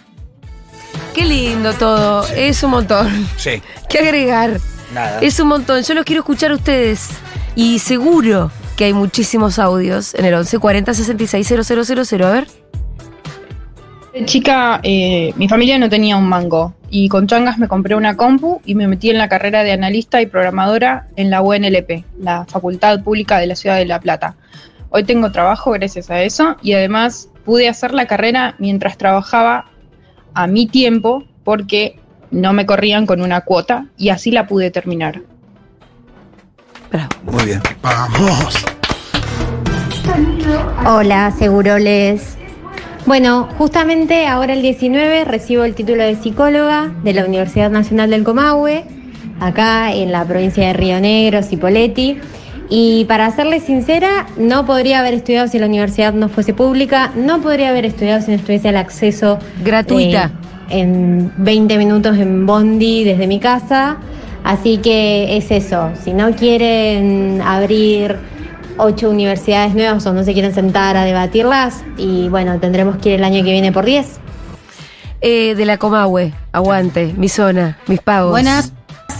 Qué 1.13 1.25
lindo 1.25 1.73
todo. 1.73 2.27
Es 2.35 2.63
un 2.63 2.71
montón. 2.71 3.27
Sí. 3.37 3.61
¿Qué 3.89 3.99
agregar? 3.99 4.59
Nada. 4.93 5.19
Es 5.21 5.39
un 5.39 5.47
montón. 5.47 5.81
Yo 5.83 5.93
los 5.93 6.05
quiero 6.05 6.21
escuchar 6.21 6.51
a 6.51 6.55
ustedes. 6.55 7.09
Y 7.55 7.79
seguro 7.79 8.51
que 8.75 8.85
hay 8.85 8.93
muchísimos 8.93 9.59
audios 9.59 10.15
en 10.15 10.25
el 10.25 10.33
1140 10.33 10.93
66 10.93 11.47
000. 11.47 12.23
A 12.23 12.31
ver. 12.31 12.62
De 14.13 14.25
chica, 14.25 14.79
eh, 14.83 15.33
mi 15.37 15.49
familia 15.49 15.79
no 15.79 15.89
tenía 15.89 16.15
un 16.17 16.29
mango 16.29 16.75
y 16.91 17.09
con 17.09 17.25
changas 17.25 17.57
me 17.57 17.67
compré 17.67 17.95
una 17.95 18.15
compu 18.15 18.61
y 18.63 18.75
me 18.75 18.87
metí 18.87 19.09
en 19.09 19.17
la 19.17 19.27
carrera 19.27 19.63
de 19.63 19.71
analista 19.71 20.21
y 20.21 20.27
programadora 20.27 21.07
en 21.15 21.31
la 21.31 21.41
UNLP, 21.41 22.05
la 22.19 22.45
Facultad 22.45 23.01
Pública 23.01 23.39
de 23.39 23.47
la 23.47 23.55
Ciudad 23.55 23.77
de 23.77 23.85
La 23.85 23.99
Plata. 23.99 24.35
Hoy 24.91 25.03
tengo 25.03 25.31
trabajo 25.31 25.71
gracias 25.71 26.11
a 26.11 26.21
eso 26.21 26.57
y 26.61 26.73
además 26.73 27.27
pude 27.43 27.67
hacer 27.67 27.91
la 27.91 28.05
carrera 28.05 28.53
mientras 28.59 28.99
trabajaba 28.99 29.71
a 30.35 30.45
mi 30.45 30.67
tiempo 30.67 31.23
porque 31.43 31.99
no 32.29 32.53
me 32.53 32.67
corrían 32.67 33.07
con 33.07 33.19
una 33.19 33.41
cuota 33.41 33.87
y 33.97 34.09
así 34.09 34.29
la 34.29 34.45
pude 34.45 34.69
terminar. 34.69 35.23
Bravo. 36.91 37.09
Muy 37.23 37.45
bien. 37.45 37.61
Vamos. 37.81 38.63
Hola, 40.85 41.31
Seguroles. 41.31 42.37
Bueno, 43.05 43.49
justamente 43.57 44.27
ahora 44.27 44.53
el 44.53 44.61
19 44.61 45.25
recibo 45.25 45.65
el 45.65 45.75
título 45.75 46.03
de 46.03 46.15
psicóloga 46.15 46.93
de 47.03 47.13
la 47.13 47.25
Universidad 47.25 47.69
Nacional 47.69 48.09
del 48.09 48.23
Comahue, 48.23 48.85
acá 49.41 49.93
en 49.93 50.11
la 50.13 50.23
provincia 50.23 50.67
de 50.67 50.73
Río 50.73 51.01
Negro, 51.01 51.43
Cipolletti. 51.43 52.17
Y 52.69 53.03
para 53.05 53.29
serles 53.31 53.63
sincera, 53.63 54.25
no 54.37 54.65
podría 54.65 55.01
haber 55.01 55.15
estudiado 55.15 55.49
si 55.49 55.59
la 55.59 55.65
universidad 55.65 56.13
no 56.13 56.29
fuese 56.29 56.53
pública, 56.53 57.11
no 57.15 57.41
podría 57.41 57.69
haber 57.69 57.85
estudiado 57.85 58.21
si 58.21 58.31
no 58.31 58.37
estuviese 58.37 58.69
el 58.69 58.77
acceso 58.77 59.37
Gratuita. 59.63 60.31
eh, 60.69 60.79
en 60.79 61.31
20 61.37 61.77
minutos 61.77 62.17
en 62.17 62.45
Bondi 62.45 63.03
desde 63.03 63.27
mi 63.27 63.39
casa. 63.39 63.97
Así 64.45 64.77
que 64.77 65.37
es 65.37 65.51
eso, 65.51 65.91
si 66.03 66.13
no 66.13 66.31
quieren 66.31 67.41
abrir 67.45 68.17
ocho 68.77 69.09
universidades 69.09 69.73
nuevas 69.73 70.05
o 70.05 70.13
no 70.13 70.23
se 70.23 70.33
quieren 70.33 70.53
sentar 70.53 70.97
a 70.97 71.03
debatirlas, 71.03 71.83
y 71.97 72.29
bueno, 72.29 72.59
tendremos 72.59 72.97
que 72.97 73.09
ir 73.09 73.15
el 73.15 73.23
año 73.23 73.43
que 73.43 73.51
viene 73.51 73.71
por 73.71 73.85
10. 73.85 74.19
Eh, 75.25 75.55
de 75.55 75.65
la 75.65 75.77
Comahue. 75.77 76.33
Aguante. 76.51 77.13
Mi 77.15 77.29
zona. 77.29 77.77
Mis 77.87 78.01
pagos. 78.01 78.31
Buenas, 78.31 78.73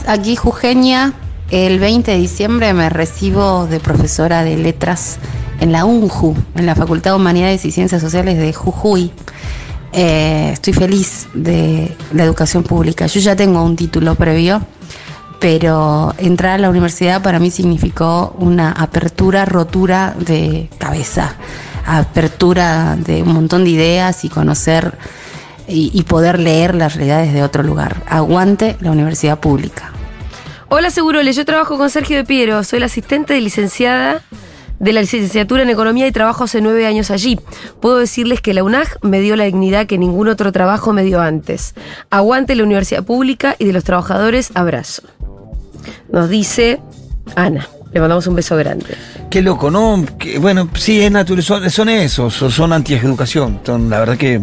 aquí 0.06 0.36
Jugenia. 0.36 1.14
El 1.50 1.80
20 1.80 2.12
de 2.12 2.18
diciembre 2.18 2.74
me 2.74 2.90
recibo 2.90 3.68
de 3.68 3.80
profesora 3.80 4.44
de 4.44 4.58
letras 4.58 5.18
en 5.60 5.72
la 5.72 5.86
UNJU, 5.86 6.36
en 6.56 6.66
la 6.66 6.76
Facultad 6.76 7.12
de 7.12 7.18
Humanidades 7.18 7.64
y 7.64 7.72
Ciencias 7.72 8.02
Sociales 8.02 8.38
de 8.38 8.52
Jujuy. 8.52 9.12
Eh, 9.94 10.50
estoy 10.52 10.74
feliz 10.74 11.28
de 11.34 11.96
la 12.12 12.24
educación 12.24 12.64
pública. 12.64 13.06
Yo 13.06 13.20
ya 13.20 13.36
tengo 13.36 13.64
un 13.64 13.76
título 13.76 14.16
previo, 14.16 14.62
pero 15.44 16.16
entrar 16.20 16.54
a 16.54 16.58
la 16.58 16.70
universidad 16.70 17.22
para 17.22 17.38
mí 17.38 17.52
significó 17.52 18.34
una 18.40 18.72
apertura, 18.72 19.44
rotura 19.44 20.16
de 20.18 20.70
cabeza, 20.78 21.36
apertura 21.86 22.96
de 22.96 23.24
un 23.24 23.34
montón 23.34 23.66
de 23.66 23.72
ideas 23.72 24.24
y 24.24 24.30
conocer 24.30 24.98
y, 25.68 26.02
poder 26.04 26.40
leer 26.40 26.76
las 26.76 26.96
realidades 26.96 27.34
de 27.34 27.44
otro 27.44 27.62
lugar. 27.62 28.04
Aguante 28.08 28.78
la 28.80 28.92
universidad 28.92 29.42
pública. 29.42 29.92
Hola, 30.70 30.90
Seguroles. 30.90 31.36
Yo 31.36 31.44
trabajo 31.44 31.78
con 31.78 31.90
Sergio 31.90 32.16
de 32.16 32.24
Piero. 32.24 32.64
Soy 32.64 32.80
la 32.80 32.86
asistente 32.86 33.34
de 33.34 33.42
licenciada 33.42 34.22
de 34.80 34.94
la 34.94 35.02
licenciatura 35.02 35.64
en 35.64 35.70
Economía 35.70 36.08
y 36.08 36.14
trabajo 36.14 36.46
hace 36.46 36.62
nueve 36.62 36.88
años 36.88 37.12
allí. 37.12 37.38
Puedo 37.82 37.98
decirles 37.98 38.40
que 38.40 38.54
la 38.54 38.64
UNAG 38.64 38.88
me 39.02 39.20
dio 39.20 39.36
la 39.36 39.44
dignidad 39.44 39.88
que 39.88 39.98
ningún 39.98 40.30
otro 40.30 40.54
trabajo 40.54 40.94
me 40.94 41.04
dio 41.04 41.20
antes. 41.20 41.76
Aguante 42.10 42.56
la 42.56 42.64
universidad 42.64 43.04
pública 43.04 43.58
y 43.60 43.66
de 43.66 43.74
los 43.74 43.84
trabajadores, 43.84 44.52
abrazo. 44.56 45.04
Nos 46.12 46.30
dice 46.30 46.80
Ana. 47.36 47.68
Le 47.94 48.00
mandamos 48.00 48.26
un 48.26 48.34
beso 48.34 48.58
grande. 48.58 48.88
Qué 49.30 49.44
loco, 49.44 49.70
¿no? 49.70 50.04
Que, 50.18 50.40
bueno, 50.40 50.68
sí, 50.74 51.00
es 51.00 51.12
natural. 51.12 51.44
Son, 51.44 51.70
son 51.70 51.90
esos, 51.90 52.34
son, 52.34 52.50
son 52.52 52.74
anti-educación. 52.74 53.60
Son, 53.64 53.88
la 53.88 54.00
verdad 54.00 54.18
que. 54.18 54.42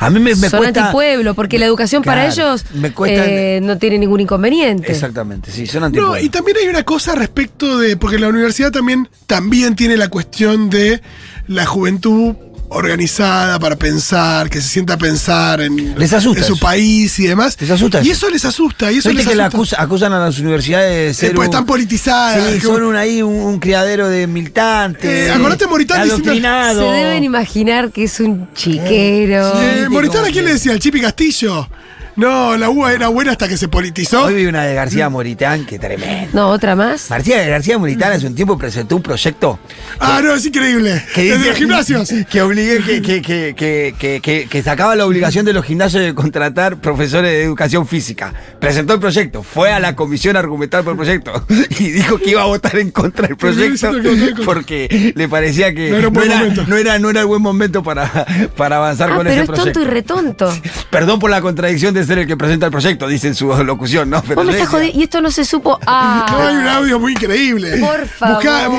A 0.00 0.08
mí 0.08 0.18
me, 0.18 0.34
me 0.34 0.48
Son 0.48 0.60
cuesta. 0.60 0.80
antipueblo, 0.86 1.34
porque 1.34 1.58
la 1.58 1.66
educación 1.66 2.02
para 2.02 2.26
ellos 2.26 2.64
me 2.72 2.94
cuesta- 2.94 3.26
eh, 3.26 3.60
no 3.62 3.76
tiene 3.76 3.98
ningún 3.98 4.20
inconveniente. 4.20 4.90
Exactamente, 4.90 5.50
sí, 5.50 5.66
son 5.66 5.80
No, 5.80 5.86
antipueblo. 5.88 6.18
y 6.20 6.30
también 6.30 6.56
hay 6.62 6.68
una 6.68 6.84
cosa 6.84 7.14
respecto 7.14 7.76
de. 7.76 7.98
Porque 7.98 8.18
la 8.18 8.28
universidad 8.28 8.72
también, 8.72 9.06
también 9.26 9.76
tiene 9.76 9.98
la 9.98 10.08
cuestión 10.08 10.70
de 10.70 11.02
la 11.48 11.66
juventud 11.66 12.34
organizada 12.68 13.58
para 13.58 13.76
pensar, 13.76 14.50
que 14.50 14.60
se 14.60 14.68
sienta 14.68 14.94
a 14.94 14.98
pensar 14.98 15.60
en, 15.60 15.98
Les 15.98 16.12
asusta 16.12 16.40
en 16.40 16.46
su 16.46 16.54
eso. 16.54 16.62
país 16.64 17.18
y 17.18 17.26
demás. 17.26 17.56
Les 17.60 17.70
asusta 17.70 18.02
Y 18.02 18.10
eso. 18.10 18.28
les 18.30 18.44
asusta. 18.44 18.90
Y 18.92 18.98
eso 18.98 19.08
¿Viste 19.08 19.24
les 19.24 19.30
que 19.30 19.36
la 19.36 19.46
acusa- 19.50 19.76
acusan 19.78 20.12
a 20.12 20.18
las 20.18 20.38
universidades 20.38 21.08
de 21.08 21.14
ser 21.14 21.28
Después 21.30 21.48
un- 21.48 21.54
están 21.54 21.66
politizadas. 21.66 22.52
Sí, 22.54 22.60
son 22.60 22.82
un, 22.82 22.96
ahí 22.96 23.22
un, 23.22 23.34
un 23.34 23.58
criadero 23.60 24.08
de 24.08 24.26
militantes. 24.26 25.04
Eh, 25.28 25.30
acordate 25.30 25.66
Moritán 25.66 26.00
adoctrinado. 26.02 26.90
Se 26.90 26.96
deben 26.96 27.24
imaginar 27.24 27.90
que 27.92 28.04
es 28.04 28.20
un 28.20 28.48
chiquero. 28.54 29.52
Eh, 29.62 29.88
Moritán, 29.88 30.24
¿a 30.24 30.28
quién 30.30 30.44
le 30.44 30.52
decía? 30.54 30.72
¿Al 30.72 30.78
Chipi 30.80 31.00
Castillo? 31.00 31.68
No, 32.16 32.56
la 32.56 32.70
UBA 32.70 32.94
era 32.94 33.08
buena 33.08 33.32
hasta 33.32 33.46
que 33.46 33.58
se 33.58 33.68
politizó. 33.68 34.24
Hoy 34.24 34.34
vi 34.34 34.46
una 34.46 34.62
de 34.64 34.74
García 34.74 35.10
Moritán, 35.10 35.66
que 35.66 35.78
tremendo. 35.78 36.30
No, 36.32 36.48
otra 36.48 36.74
más. 36.74 37.10
García, 37.10 37.46
García 37.46 37.76
Moritán 37.76 38.12
hace 38.12 38.26
un 38.26 38.34
tiempo 38.34 38.56
presentó 38.56 38.96
un 38.96 39.02
proyecto 39.02 39.58
Ah, 40.00 40.20
no, 40.24 40.34
es 40.34 40.46
increíble. 40.46 41.04
que 41.14 41.24
Desde 41.24 41.36
dice- 41.36 41.48
los 41.50 41.58
gimnasios. 41.58 42.12
Que 42.30 42.40
obligué, 42.40 42.78
que, 42.78 43.02
que, 43.02 43.20
que, 43.20 43.54
que, 43.54 43.94
que, 43.98 44.20
que- 44.22 44.46
que 44.48 44.62
sacaba 44.62 44.96
la 44.96 45.04
obligación 45.04 45.44
de 45.44 45.52
los 45.52 45.64
gimnasios 45.66 46.02
de 46.02 46.14
contratar 46.14 46.76
profesores 46.80 47.30
de 47.30 47.42
educación 47.42 47.86
física. 47.86 48.32
Presentó 48.60 48.94
el 48.94 49.00
proyecto, 49.00 49.42
fue 49.42 49.70
a 49.70 49.78
la 49.78 49.94
comisión 49.94 50.36
a 50.36 50.38
argumentar 50.38 50.84
por 50.84 50.92
el 50.92 50.96
proyecto 50.96 51.44
y 51.78 51.90
dijo 51.90 52.16
que 52.16 52.30
iba 52.30 52.40
a 52.40 52.46
votar 52.46 52.78
en 52.78 52.92
contra 52.92 53.28
del 53.28 53.36
Pero 53.36 53.52
proyecto 53.54 54.42
porque 54.46 55.12
le 55.14 55.28
parecía 55.28 55.74
que 55.74 55.90
No 55.90 55.96
era 55.98 56.08
un 56.08 56.14
buen 56.14 56.30
era, 56.30 56.38
momento. 56.40 56.64
no 56.66 56.76
era, 56.78 56.98
no 56.98 57.10
era 57.10 57.20
el 57.20 57.26
buen 57.26 57.42
momento 57.42 57.82
para, 57.82 58.08
para 58.56 58.76
avanzar 58.78 59.10
Ah, 59.12 59.16
con 59.16 59.26
pero 59.26 59.30
ese 59.34 59.40
es 59.42 59.46
tonto 59.46 59.62
proyecto. 59.62 59.80
y 59.82 59.84
retonto. 59.84 60.58
Perdón 60.90 61.18
por 61.18 61.30
la 61.30 61.42
contradicción 61.42 61.92
de 61.92 62.05
ser 62.06 62.18
el 62.20 62.26
que 62.26 62.36
presenta 62.36 62.66
el 62.66 62.72
proyecto, 62.72 63.06
dice 63.08 63.28
en 63.28 63.34
su 63.34 63.46
locución, 63.64 64.08
¿no? 64.10 64.22
Pero 64.22 64.36
Vos 64.36 64.44
me 64.46 64.52
le 64.52 64.58
estás 64.58 64.70
jodiendo. 64.70 64.98
Y 64.98 65.02
esto 65.02 65.20
no 65.20 65.30
se 65.30 65.44
supo. 65.44 65.78
Ah. 65.86 66.26
No, 66.36 66.46
hay 66.48 66.56
un 66.56 66.66
audio 66.68 66.98
muy 67.00 67.12
increíble. 67.12 67.78
Por 67.78 68.06
favor. 68.06 68.44
Un 68.46 68.76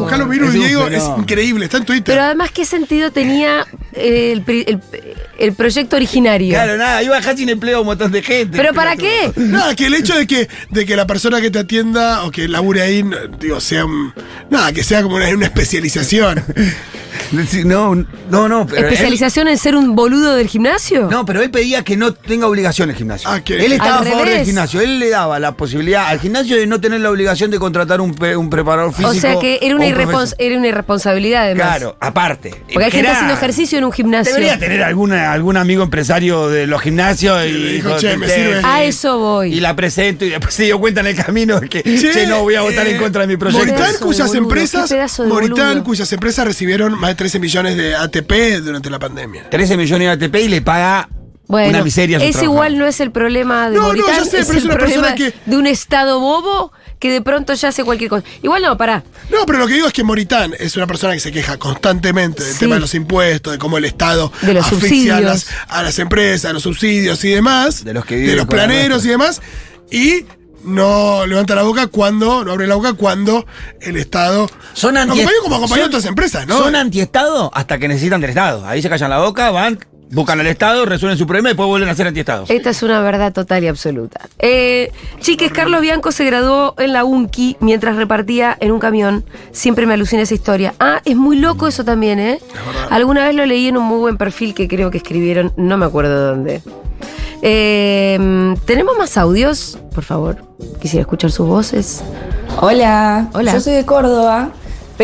buscalo, 0.00 0.24
un 0.26 0.52
Diego, 0.52 0.88
es 0.88 1.02
increíble, 1.18 1.64
está 1.66 1.78
en 1.78 1.84
Twitter. 1.84 2.04
Pero 2.14 2.22
además, 2.22 2.50
¿qué 2.52 2.64
sentido 2.64 3.10
tenía 3.10 3.66
eh, 3.92 4.32
el, 4.32 4.44
el- 4.66 4.80
el 5.38 5.52
proyecto 5.54 5.96
originario? 5.96 6.50
Claro, 6.50 6.76
nada, 6.76 7.02
iba 7.02 7.16
a 7.16 7.18
dejar 7.18 7.36
sin 7.36 7.48
empleo 7.48 7.78
a 7.78 7.80
un 7.80 7.86
montón 7.86 8.12
de 8.12 8.22
gente. 8.22 8.56
¿Pero 8.56 8.72
para 8.74 8.96
qué? 8.96 9.32
Nada, 9.36 9.74
que 9.74 9.86
el 9.86 9.94
hecho 9.94 10.14
de 10.16 10.26
que, 10.26 10.48
de 10.70 10.86
que 10.86 10.94
la 10.96 11.06
persona 11.06 11.40
que 11.40 11.50
te 11.50 11.58
atienda 11.58 12.24
o 12.24 12.30
que 12.30 12.46
labure 12.48 12.82
ahí, 12.82 13.04
digo, 13.40 13.60
sea 13.60 13.84
un- 13.84 14.12
Nada, 14.50 14.72
que 14.72 14.84
sea 14.84 15.02
como 15.02 15.16
una, 15.16 15.28
una 15.30 15.46
especialización. 15.46 16.42
No, 17.64 17.94
no, 18.30 18.48
no. 18.48 18.66
Pero 18.66 18.78
él- 18.80 18.84
¿Especialización 18.92 19.48
en 19.48 19.56
ser 19.56 19.74
un 19.76 19.94
boludo 19.94 20.34
del 20.34 20.48
gimnasio? 20.48 21.08
no, 21.10 21.24
pero 21.24 21.42
él 21.42 21.50
pedía 21.50 21.82
que 21.82 21.96
no 21.96 22.12
tenga 22.12 22.46
obligación 22.52 22.90
el 22.90 22.96
gimnasio. 22.96 23.28
Ah, 23.30 23.40
él 23.44 23.72
estaba 23.72 23.98
Al 23.98 24.06
a 24.06 24.10
favor 24.10 24.24
revés. 24.24 24.38
del 24.38 24.46
gimnasio. 24.46 24.80
Él 24.80 24.98
le 24.98 25.10
daba 25.10 25.38
la 25.38 25.52
posibilidad 25.56 26.06
al 26.06 26.20
gimnasio 26.20 26.56
de 26.56 26.66
no 26.66 26.80
tener 26.80 27.00
la 27.00 27.10
obligación 27.10 27.50
de 27.50 27.58
contratar 27.58 28.00
un, 28.00 28.14
preparador 28.14 28.92
físico. 28.92 29.10
o 29.10 29.14
sea 29.14 29.38
que 29.38 29.58
era 29.62 29.74
una, 29.76 29.84
o 29.84 29.88
un 29.88 29.94
irrespons- 29.94 30.06
profesor. 30.06 30.36
era 30.38 30.58
una 30.58 30.68
irresponsabilidad 30.68 31.42
además. 31.44 31.66
Claro, 31.66 31.96
aparte. 32.00 32.50
Porque 32.72 32.84
hay 32.84 32.90
gente 32.90 32.98
Era- 33.08 33.12
haciendo 33.12 33.34
ejercicio 33.34 33.78
en 33.78 33.84
un 33.84 33.92
gimnasio. 33.92 34.34
Debería 34.34 34.58
tener 34.58 34.82
alguna, 34.82 35.32
algún 35.32 35.56
amigo 35.56 35.82
empresario 35.82 36.48
de 36.48 36.66
los 36.66 36.80
gimnasios 36.82 37.44
y 37.46 37.52
le 37.52 37.72
dijo, 37.74 37.96
"Che, 37.98 38.16
me 38.16 38.26
"Te- 38.26 38.34
sirve". 38.34 38.60
A 38.64 38.82
eso 38.84 39.18
voy. 39.18 39.54
Y 39.54 39.60
la 39.60 39.74
presento 39.76 40.24
y 40.24 40.30
después 40.30 40.54
se 40.54 40.64
dio 40.64 40.78
cuenta 40.78 41.00
en 41.00 41.06
el 41.08 41.16
camino 41.16 41.60
de 41.60 41.68
que, 41.68 41.82
Che, 41.82 42.12
che, 42.12 42.26
no 42.26 42.40
voy 42.42 42.54
a 42.54 42.62
votar 42.62 42.86
eh, 42.86 42.92
en 42.92 42.98
contra 42.98 43.22
de 43.22 43.26
mi 43.28 43.36
proyecto. 43.36 43.58
Moritán, 43.66 43.86
Pedazo 43.86 43.98
de 43.98 44.04
cuyas 44.06 44.26
boludo, 44.28 44.42
empresas. 44.44 44.90
pedazo 44.90 45.22
de 45.22 45.28
Moritán, 45.28 45.68
boludo. 45.68 45.84
cuyas 45.84 46.12
empresas 46.12 46.46
recibieron 46.46 46.98
más 46.98 47.10
de 47.10 47.14
13 47.16 47.38
millones 47.38 47.76
de 47.76 47.94
ATP 47.94 48.60
durante 48.60 48.90
la 48.90 48.98
pandemia. 48.98 49.48
13 49.50 49.76
millones 49.76 50.06
de 50.18 50.26
ATP 50.26 50.36
y 50.42 50.48
le 50.48 50.62
paga 50.62 51.08
Bueno, 51.48 51.68
una 51.70 51.82
miseria 51.84 52.18
trabajador. 52.18 52.44
igual 52.44 52.78
no 52.78 52.86
es 52.86 53.00
el 53.00 53.10
problema 53.10 53.68
de 53.68 53.76
No, 53.76 53.82
no, 53.82 53.88
Moritán, 53.88 54.16
ya 54.18 54.24
sé, 54.24 54.38
es 54.40 54.46
pero 54.46 54.58
es 54.58 54.64
el 54.64 54.70
una 54.70 54.78
persona 54.78 55.08
problema 55.08 55.14
que- 55.16 55.34
de 55.50 55.56
un 55.56 55.66
estado 55.66 56.20
bobo 56.20 56.72
que 56.98 57.10
de 57.10 57.20
pronto 57.20 57.52
ya 57.52 57.68
hace 57.68 57.82
cualquier 57.84 58.08
cosa. 58.10 58.24
Igual 58.42 58.62
no, 58.62 58.76
pará. 58.78 59.02
No, 59.30 59.44
pero 59.44 59.58
lo 59.58 59.66
que 59.66 59.74
digo 59.74 59.86
es 59.88 59.92
que 59.92 60.04
Moritán 60.04 60.54
es 60.58 60.76
una 60.76 60.86
persona 60.86 61.12
que 61.14 61.20
se 61.20 61.32
queja 61.32 61.58
constantemente 61.58 62.44
del 62.44 62.52
Sí. 62.54 62.60
tema 62.60 62.76
de 62.76 62.80
los 62.80 62.94
impuestos, 62.94 63.52
de 63.52 63.58
cómo 63.58 63.76
el 63.76 63.84
Estado 63.84 64.32
De 64.40 64.54
los 64.54 64.64
asfixia 64.66 65.16
a 65.16 65.20
las, 65.20 65.48
a 65.68 65.82
las 65.82 65.98
empresas, 65.98 66.48
a 66.50 66.52
los 66.54 66.62
subsidios 66.62 67.22
y 67.24 67.30
demás, 67.30 67.84
De 67.84 67.92
los 67.92 68.04
que 68.04 68.14
viven 68.14 68.30
de 68.30 68.36
los 68.36 68.46
planeros 68.46 69.04
y 69.04 69.08
demás, 69.08 69.42
y 69.90 70.24
no 70.64 71.26
levanta 71.26 71.56
la 71.56 71.62
boca 71.64 71.88
cuando, 71.88 72.44
no 72.44 72.52
abre 72.52 72.68
la 72.68 72.76
boca 72.76 72.92
cuando 72.92 73.44
el 73.80 73.96
Estado 73.96 74.48
Son 74.74 74.96
anti 74.96 75.18
acompañó 75.20 75.42
como 75.42 75.56
acompañó 75.56 75.82
a 75.82 75.84
son- 75.86 75.90
otras 75.90 76.06
empresas, 76.06 76.46
¿no? 76.46 76.58
Son 76.58 76.76
antiestado 76.76 77.50
hasta 77.52 77.78
que 77.78 77.88
necesitan 77.88 78.20
del 78.20 78.30
Estado. 78.30 78.64
Ahí 78.64 78.80
se 78.80 78.88
callan 78.88 79.10
la 79.10 79.18
boca, 79.18 79.50
van, 79.50 79.80
buscan 80.12 80.38
al 80.40 80.46
Estado, 80.46 80.84
resuelven 80.84 81.18
su 81.18 81.26
problema 81.26 81.48
y 81.48 81.52
después 81.52 81.66
vuelven 81.66 81.88
a 81.88 81.94
ser 81.94 82.06
antiestados. 82.06 82.50
Esta 82.50 82.70
es 82.70 82.82
una 82.82 83.00
verdad 83.00 83.32
total 83.32 83.64
y 83.64 83.68
absoluta. 83.68 84.28
Eh, 84.38 84.92
chiques, 85.20 85.50
Carlos 85.50 85.80
Bianco 85.80 86.12
se 86.12 86.24
graduó 86.24 86.74
en 86.78 86.92
la 86.92 87.04
UNCI 87.04 87.56
mientras 87.60 87.96
repartía 87.96 88.56
en 88.60 88.72
un 88.72 88.78
camión. 88.78 89.24
Siempre 89.52 89.86
me 89.86 89.94
alucina 89.94 90.22
esa 90.22 90.34
historia. 90.34 90.74
Ah, 90.78 91.00
es 91.04 91.16
muy 91.16 91.38
loco 91.38 91.66
eso 91.66 91.84
también, 91.84 92.18
¿eh? 92.18 92.40
Alguna 92.90 93.26
vez 93.26 93.34
lo 93.34 93.46
leí 93.46 93.68
en 93.68 93.78
un 93.78 93.84
muy 93.84 93.98
buen 93.98 94.18
perfil 94.18 94.54
que 94.54 94.68
creo 94.68 94.90
que 94.90 94.98
escribieron, 94.98 95.52
no 95.56 95.78
me 95.78 95.86
acuerdo 95.86 96.28
dónde. 96.28 96.62
Eh, 97.40 98.54
¿Tenemos 98.66 98.96
más 98.98 99.16
audios? 99.16 99.78
Por 99.94 100.04
favor, 100.04 100.36
quisiera 100.80 101.00
escuchar 101.02 101.30
sus 101.30 101.46
voces. 101.46 102.02
Hola, 102.60 103.28
Hola. 103.32 103.54
yo 103.54 103.60
soy 103.60 103.72
de 103.72 103.84
Córdoba, 103.86 104.50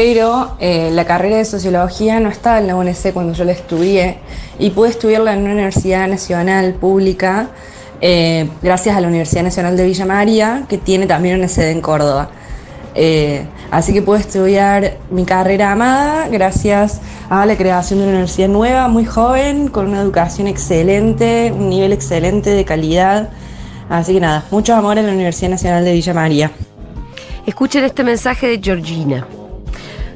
pero 0.01 0.53
eh, 0.61 0.91
la 0.93 1.05
carrera 1.05 1.39
de 1.39 1.45
sociología 1.45 2.21
no 2.21 2.29
estaba 2.29 2.61
en 2.61 2.69
la 2.69 2.77
UNC 2.77 3.13
cuando 3.13 3.33
yo 3.33 3.43
la 3.43 3.51
estudié 3.51 4.19
y 4.57 4.71
pude 4.71 4.91
estudiarla 4.91 5.33
en 5.33 5.41
una 5.41 5.55
universidad 5.55 6.07
nacional 6.07 6.75
pública 6.75 7.49
eh, 8.01 8.49
gracias 8.63 8.97
a 8.97 9.01
la 9.01 9.09
Universidad 9.09 9.43
Nacional 9.43 9.77
de 9.77 9.85
Villa 9.85 10.07
María, 10.07 10.67
que 10.69 10.79
tiene 10.79 11.09
también 11.09 11.37
una 11.37 11.49
sede 11.49 11.73
en 11.73 11.81
Córdoba. 11.81 12.31
Eh, 12.95 13.45
así 13.73 13.93
que 13.93 14.01
pude 14.01 14.21
estudiar 14.21 14.99
mi 15.11 15.25
carrera 15.25 15.73
amada 15.73 16.29
gracias 16.29 17.01
a 17.29 17.45
la 17.45 17.57
creación 17.57 17.99
de 17.99 18.05
una 18.05 18.13
universidad 18.13 18.51
nueva, 18.51 18.87
muy 18.87 19.05
joven, 19.05 19.67
con 19.67 19.89
una 19.89 20.01
educación 20.01 20.47
excelente, 20.47 21.53
un 21.53 21.71
nivel 21.71 21.93
excelente 21.93 22.51
de 22.51 22.65
calidad. 22.65 23.31
Así 23.89 24.15
que 24.15 24.21
nada, 24.21 24.45
mucho 24.53 24.77
amor 24.77 24.97
a 24.97 25.03
la 25.03 25.11
Universidad 25.11 25.51
Nacional 25.51 25.85
de 25.85 25.93
Villa 25.93 26.15
María. 26.15 26.53
Escuchen 27.47 27.83
este 27.83 28.05
mensaje 28.05 28.47
de 28.47 28.61
Georgina. 28.63 29.27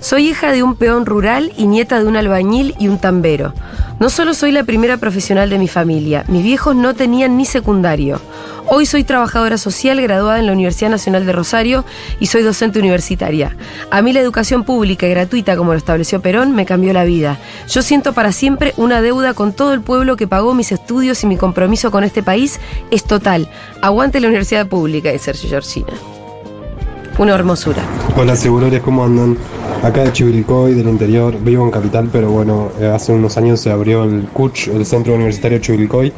Soy 0.02 0.30
hija 0.30 0.50
de 0.50 0.64
un 0.64 0.74
peón 0.74 1.06
rural 1.06 1.52
y 1.56 1.66
nieta 1.66 2.00
de 2.00 2.06
un 2.06 2.16
albañil 2.16 2.74
y 2.76 2.88
un 2.88 2.98
tambero. 2.98 3.54
No 4.00 4.10
solo 4.10 4.34
soy 4.34 4.50
la 4.50 4.64
primera 4.64 4.96
profesional 4.96 5.48
de 5.48 5.58
mi 5.58 5.68
familia, 5.68 6.24
mis 6.26 6.42
viejos 6.42 6.74
no 6.74 6.92
tenían 6.92 7.36
ni 7.36 7.44
secundario. 7.44 8.20
Hoy 8.66 8.84
soy 8.84 9.04
trabajadora 9.04 9.58
social 9.58 10.02
graduada 10.02 10.40
en 10.40 10.46
la 10.46 10.52
Universidad 10.54 10.90
Nacional 10.90 11.24
de 11.24 11.32
Rosario 11.32 11.84
y 12.18 12.26
soy 12.26 12.42
docente 12.42 12.80
universitaria. 12.80 13.56
A 13.92 14.02
mí 14.02 14.12
la 14.12 14.18
educación 14.18 14.64
pública 14.64 15.06
y 15.06 15.10
gratuita, 15.10 15.56
como 15.56 15.70
lo 15.70 15.78
estableció 15.78 16.20
Perón, 16.20 16.50
me 16.50 16.66
cambió 16.66 16.92
la 16.92 17.04
vida. 17.04 17.38
Yo 17.68 17.80
siento 17.80 18.12
para 18.12 18.32
siempre 18.32 18.74
una 18.76 19.02
deuda 19.02 19.34
con 19.34 19.52
todo 19.52 19.72
el 19.72 19.82
pueblo 19.82 20.16
que 20.16 20.26
pagó 20.26 20.52
mis 20.52 20.72
estudios 20.72 21.22
y 21.22 21.28
mi 21.28 21.36
compromiso 21.36 21.92
con 21.92 22.02
este 22.02 22.24
país 22.24 22.58
es 22.90 23.04
total. 23.04 23.48
Aguante 23.82 24.18
la 24.18 24.26
universidad 24.26 24.66
pública, 24.66 25.12
de 25.12 25.20
Sergio 25.20 25.48
Georgina. 25.48 25.92
Una 27.18 27.34
hermosura. 27.34 27.82
Hola 28.16 28.34
Segurores, 28.34 28.80
¿cómo 28.80 29.04
andan? 29.04 29.36
Acá 29.82 30.04
de 30.04 30.12
Chivilcoy, 30.12 30.72
del 30.72 30.88
interior, 30.88 31.36
vivo 31.38 31.64
en 31.64 31.70
Capital, 31.70 32.08
pero 32.10 32.30
bueno, 32.30 32.70
eh, 32.80 32.86
hace 32.86 33.12
unos 33.12 33.36
años 33.36 33.60
se 33.60 33.70
abrió 33.70 34.04
el 34.04 34.28
CUCH, 34.32 34.68
el 34.68 34.86
Centro 34.86 35.14
Universitario 35.14 35.58
Chivilcoy, 35.58 36.12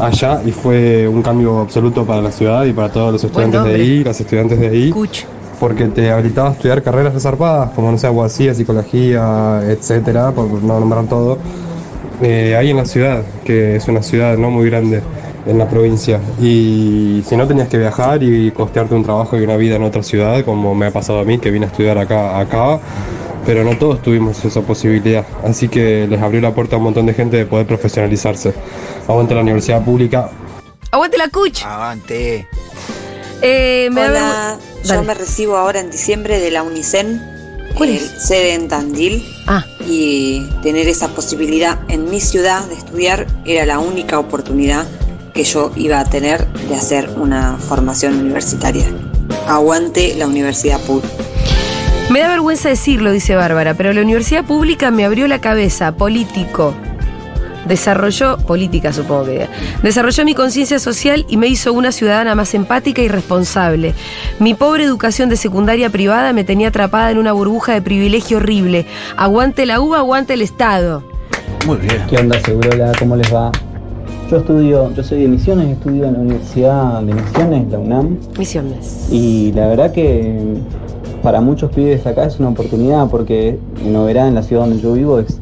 allá 0.00 0.40
y 0.44 0.50
fue 0.50 1.06
un 1.06 1.22
cambio 1.22 1.60
absoluto 1.60 2.06
para 2.06 2.22
la 2.22 2.32
ciudad 2.32 2.64
y 2.64 2.72
para 2.72 2.90
todos 2.90 3.12
los 3.12 3.24
estudiantes 3.24 3.64
de 3.64 3.74
ahí, 3.74 4.02
las 4.02 4.18
estudiantes 4.18 4.58
de 4.58 4.68
ahí, 4.68 4.90
Cuch. 4.90 5.24
porque 5.60 5.86
te 5.86 6.10
habilitaba 6.10 6.48
a 6.48 6.52
estudiar 6.52 6.82
carreras 6.82 7.12
resarpadas, 7.12 7.70
como 7.72 7.92
no 7.92 7.98
sé, 7.98 8.06
abogacía, 8.06 8.54
psicología, 8.54 9.60
etcétera, 9.62 10.32
por 10.32 10.50
no 10.50 10.80
nombrar 10.80 11.04
todo, 11.04 11.38
eh, 12.22 12.56
ahí 12.56 12.70
en 12.70 12.78
la 12.78 12.86
ciudad, 12.86 13.22
que 13.44 13.76
es 13.76 13.86
una 13.88 14.02
ciudad 14.02 14.38
no 14.38 14.50
muy 14.50 14.70
grande 14.70 15.02
en 15.46 15.58
la 15.58 15.68
provincia. 15.68 16.20
Y 16.40 17.22
si 17.26 17.36
no 17.36 17.46
tenías 17.46 17.68
que 17.68 17.78
viajar 17.78 18.22
y 18.22 18.50
costearte 18.50 18.94
un 18.94 19.04
trabajo 19.04 19.38
y 19.38 19.42
una 19.42 19.56
vida 19.56 19.76
en 19.76 19.82
otra 19.82 20.02
ciudad, 20.02 20.44
como 20.44 20.74
me 20.74 20.86
ha 20.86 20.90
pasado 20.90 21.18
a 21.20 21.24
mí, 21.24 21.38
que 21.38 21.50
vine 21.50 21.66
a 21.66 21.68
estudiar 21.68 21.98
acá, 21.98 22.38
acá, 22.38 22.80
pero 23.46 23.62
no 23.64 23.76
todos 23.76 24.00
tuvimos 24.02 24.42
esa 24.44 24.62
posibilidad. 24.62 25.24
Así 25.44 25.68
que 25.68 26.06
les 26.08 26.20
abrió 26.22 26.40
la 26.40 26.54
puerta 26.54 26.76
a 26.76 26.78
un 26.78 26.84
montón 26.84 27.06
de 27.06 27.14
gente 27.14 27.36
de 27.36 27.46
poder 27.46 27.66
profesionalizarse. 27.66 28.54
Aguante 29.06 29.34
la 29.34 29.42
universidad 29.42 29.84
pública, 29.84 30.30
Aguante 30.90 31.18
la 31.18 31.28
cuch. 31.28 31.64
Avante. 31.64 32.46
Eh, 33.42 33.88
me 33.92 34.06
Hola, 34.08 34.56
yo 34.84 34.88
Dale. 34.94 35.06
me 35.06 35.14
recibo 35.14 35.56
ahora 35.56 35.80
en 35.80 35.90
diciembre 35.90 36.38
de 36.38 36.50
la 36.52 36.62
UNICEN, 36.62 37.20
¿Cuál 37.76 37.90
es? 37.90 38.02
sede 38.18 38.54
en 38.54 38.68
Tandil, 38.68 39.22
Ah, 39.48 39.64
y 39.86 40.46
tener 40.62 40.86
esa 40.88 41.08
posibilidad 41.08 41.80
en 41.88 42.08
mi 42.08 42.20
ciudad 42.20 42.64
de 42.66 42.74
estudiar 42.74 43.26
era 43.44 43.66
la 43.66 43.80
única 43.80 44.18
oportunidad 44.20 44.86
que 45.34 45.44
yo 45.44 45.72
iba 45.76 45.98
a 45.98 46.04
tener 46.04 46.46
de 46.52 46.76
hacer 46.76 47.10
una 47.16 47.56
formación 47.58 48.14
universitaria. 48.14 48.86
Aguante 49.48 50.14
la 50.16 50.26
universidad 50.26 50.80
pública. 50.80 51.12
me 52.08 52.20
da 52.20 52.28
vergüenza 52.28 52.68
decirlo, 52.68 53.10
dice 53.10 53.34
Bárbara, 53.34 53.74
pero 53.74 53.92
la 53.92 54.00
universidad 54.00 54.44
pública 54.44 54.90
me 54.90 55.04
abrió 55.04 55.26
la 55.26 55.40
cabeza, 55.40 55.96
político. 55.96 56.72
Desarrolló, 57.66 58.36
política 58.38 58.92
supongo 58.92 59.24
que, 59.24 59.48
desarrolló 59.82 60.24
mi 60.24 60.34
conciencia 60.34 60.78
social 60.78 61.24
y 61.28 61.38
me 61.38 61.48
hizo 61.48 61.72
una 61.72 61.92
ciudadana 61.92 62.34
más 62.34 62.54
empática 62.54 63.02
y 63.02 63.08
responsable. 63.08 63.94
Mi 64.38 64.54
pobre 64.54 64.84
educación 64.84 65.30
de 65.30 65.36
secundaria 65.36 65.88
privada 65.90 66.32
me 66.32 66.44
tenía 66.44 66.68
atrapada 66.68 67.10
en 67.10 67.18
una 67.18 67.32
burbuja 67.32 67.72
de 67.72 67.82
privilegio 67.82 68.36
horrible. 68.36 68.86
Aguante 69.16 69.66
la 69.66 69.80
uva, 69.80 69.98
aguante 69.98 70.34
el 70.34 70.42
Estado. 70.42 71.02
Muy 71.66 71.78
bien. 71.78 72.04
¿Qué 72.08 72.18
onda, 72.18 72.38
Segurola? 72.42 72.92
¿Cómo 72.98 73.16
les 73.16 73.34
va? 73.34 73.50
Yo 74.30 74.38
estudio, 74.38 74.90
yo 74.94 75.02
soy 75.04 75.22
de 75.22 75.28
Misiones, 75.28 75.68
estudio 75.68 76.06
en 76.06 76.14
la 76.14 76.18
Universidad 76.20 77.02
de 77.02 77.14
Misiones, 77.14 77.70
la 77.70 77.78
UNAM, 77.78 78.16
Misiones. 78.38 79.08
y 79.12 79.52
la 79.52 79.68
verdad 79.68 79.92
que 79.92 80.54
para 81.22 81.40
muchos 81.40 81.70
pibes 81.72 82.06
acá 82.06 82.24
es 82.24 82.40
una 82.40 82.48
oportunidad 82.48 83.08
porque 83.10 83.58
Noverá, 83.84 84.26
en 84.26 84.34
la 84.34 84.42
ciudad 84.42 84.62
donde 84.62 84.80
yo 84.80 84.94
vivo, 84.94 85.18
es 85.18 85.38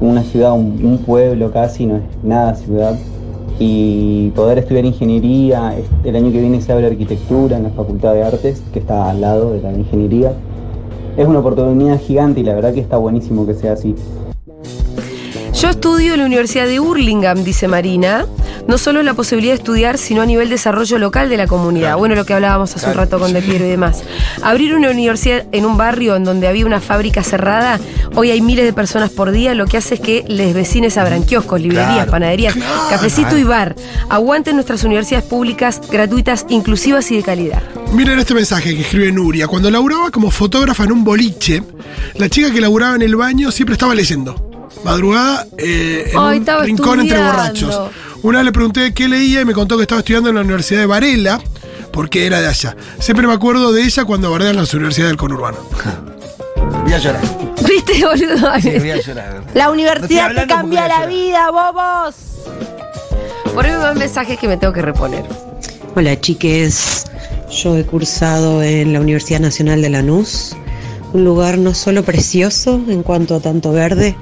una 0.00 0.22
ciudad, 0.22 0.52
un, 0.52 0.78
un 0.84 0.98
pueblo 0.98 1.50
casi, 1.50 1.86
no 1.86 1.96
es 1.96 2.02
nada 2.22 2.54
ciudad. 2.54 2.94
y 3.58 4.30
poder 4.36 4.58
estudiar 4.58 4.84
ingeniería. 4.84 5.74
El 6.04 6.14
año 6.14 6.30
que 6.30 6.40
viene 6.40 6.60
se 6.60 6.72
abre 6.72 6.86
arquitectura 6.86 7.56
en 7.56 7.64
la 7.64 7.70
Facultad 7.70 8.14
de 8.14 8.22
Artes, 8.22 8.62
que 8.72 8.78
está 8.78 9.10
al 9.10 9.20
lado 9.20 9.52
de 9.52 9.60
la 9.60 9.72
ingeniería. 9.72 10.32
Es 11.16 11.26
una 11.26 11.40
oportunidad 11.40 11.98
gigante 12.00 12.38
y 12.38 12.44
la 12.44 12.54
verdad 12.54 12.72
que 12.72 12.80
está 12.80 12.98
buenísimo 12.98 13.46
que 13.46 13.54
sea 13.54 13.72
así. 13.72 13.96
Yo 15.60 15.70
estudio 15.70 16.12
en 16.14 16.20
la 16.20 16.26
Universidad 16.26 16.66
de 16.68 16.78
Hurlingham, 16.78 17.42
dice 17.42 17.66
Marina. 17.66 18.26
No 18.68 18.78
solo 18.78 19.02
la 19.02 19.14
posibilidad 19.14 19.54
de 19.54 19.58
estudiar, 19.58 19.98
sino 19.98 20.22
a 20.22 20.26
nivel 20.26 20.50
desarrollo 20.50 20.98
local 20.98 21.28
de 21.28 21.36
la 21.36 21.46
comunidad. 21.48 21.96
Bueno, 21.96 22.14
lo 22.14 22.24
que 22.24 22.34
hablábamos 22.34 22.76
hace 22.76 22.86
un 22.86 22.94
rato 22.94 23.18
con 23.18 23.32
De 23.32 23.42
Piero 23.42 23.64
y 23.64 23.68
demás. 23.68 24.02
Abrir 24.42 24.74
una 24.76 24.90
universidad 24.90 25.46
en 25.50 25.64
un 25.64 25.76
barrio 25.76 26.14
en 26.14 26.22
donde 26.24 26.46
había 26.46 26.64
una 26.66 26.80
fábrica 26.80 27.24
cerrada, 27.24 27.80
hoy 28.14 28.30
hay 28.30 28.40
miles 28.40 28.66
de 28.66 28.72
personas 28.72 29.10
por 29.10 29.32
día, 29.32 29.54
lo 29.54 29.66
que 29.66 29.78
hace 29.78 29.94
es 29.94 30.00
que 30.00 30.24
les 30.28 30.54
vecines 30.54 30.96
abran 30.96 31.24
kioscos, 31.24 31.60
librerías, 31.60 31.94
Claro. 31.94 32.10
panaderías, 32.12 32.54
cafecito 32.90 33.36
y 33.36 33.42
bar. 33.42 33.74
Aguanten 34.10 34.54
nuestras 34.54 34.84
universidades 34.84 35.26
públicas, 35.26 35.80
gratuitas, 35.90 36.46
inclusivas 36.50 37.10
y 37.10 37.16
de 37.16 37.22
calidad. 37.22 37.62
Miren 37.94 38.18
este 38.18 38.34
mensaje 38.34 38.76
que 38.76 38.82
escribe 38.82 39.10
Nuria. 39.10 39.48
Cuando 39.48 39.70
laburaba 39.70 40.10
como 40.10 40.30
fotógrafa 40.30 40.84
en 40.84 40.92
un 40.92 41.02
boliche, 41.04 41.62
la 42.16 42.28
chica 42.28 42.52
que 42.52 42.60
laburaba 42.60 42.94
en 42.96 43.02
el 43.02 43.16
baño 43.16 43.50
siempre 43.50 43.72
estaba 43.72 43.94
leyendo. 43.94 44.47
Madrugada 44.84 45.46
eh, 45.56 46.10
en 46.12 46.18
Ay, 46.18 46.38
un 46.38 46.64
rincón 46.64 47.00
entre 47.00 47.22
borrachos. 47.22 47.90
Una 48.22 48.38
vez 48.38 48.46
le 48.46 48.52
pregunté 48.52 48.94
qué 48.94 49.08
leía 49.08 49.42
y 49.42 49.44
me 49.44 49.52
contó 49.52 49.76
que 49.76 49.82
estaba 49.82 50.00
estudiando 50.00 50.28
en 50.28 50.36
la 50.36 50.40
Universidad 50.40 50.80
de 50.80 50.86
Varela, 50.86 51.40
porque 51.92 52.26
era 52.26 52.40
de 52.40 52.48
allá. 52.48 52.76
Siempre 52.98 53.26
me 53.26 53.32
acuerdo 53.32 53.72
de 53.72 53.82
ella 53.82 54.04
cuando 54.04 54.30
bardean 54.30 54.56
las 54.56 54.72
universidades 54.74 55.10
del 55.10 55.18
conurbano. 55.18 55.58
Voy 56.82 56.92
a 56.92 56.98
llorar. 56.98 57.22
¿Viste, 57.66 58.04
boludo? 58.04 58.60
Sí, 58.60 58.78
voy 58.78 58.90
a 58.90 59.00
llorar. 59.00 59.42
La 59.54 59.70
universidad 59.70 60.34
te 60.34 60.46
cambia 60.46 60.88
la 60.88 61.06
vida, 61.06 61.50
bobos. 61.50 62.14
Por 63.54 63.66
ahí 63.66 63.72
me 63.72 63.78
dan 63.78 63.98
mensajes 63.98 64.38
que 64.38 64.48
me 64.48 64.56
tengo 64.56 64.72
que 64.72 64.82
reponer. 64.82 65.24
Hola 65.94 66.18
chiques, 66.20 67.06
yo 67.50 67.76
he 67.76 67.84
cursado 67.84 68.62
en 68.62 68.92
la 68.92 69.00
Universidad 69.00 69.40
Nacional 69.40 69.82
de 69.82 69.90
Lanús, 69.90 70.56
un 71.12 71.24
lugar 71.24 71.58
no 71.58 71.74
solo 71.74 72.04
precioso 72.04 72.80
en 72.88 73.02
cuanto 73.02 73.34
a 73.34 73.40
tanto 73.40 73.72
verde, 73.72 74.16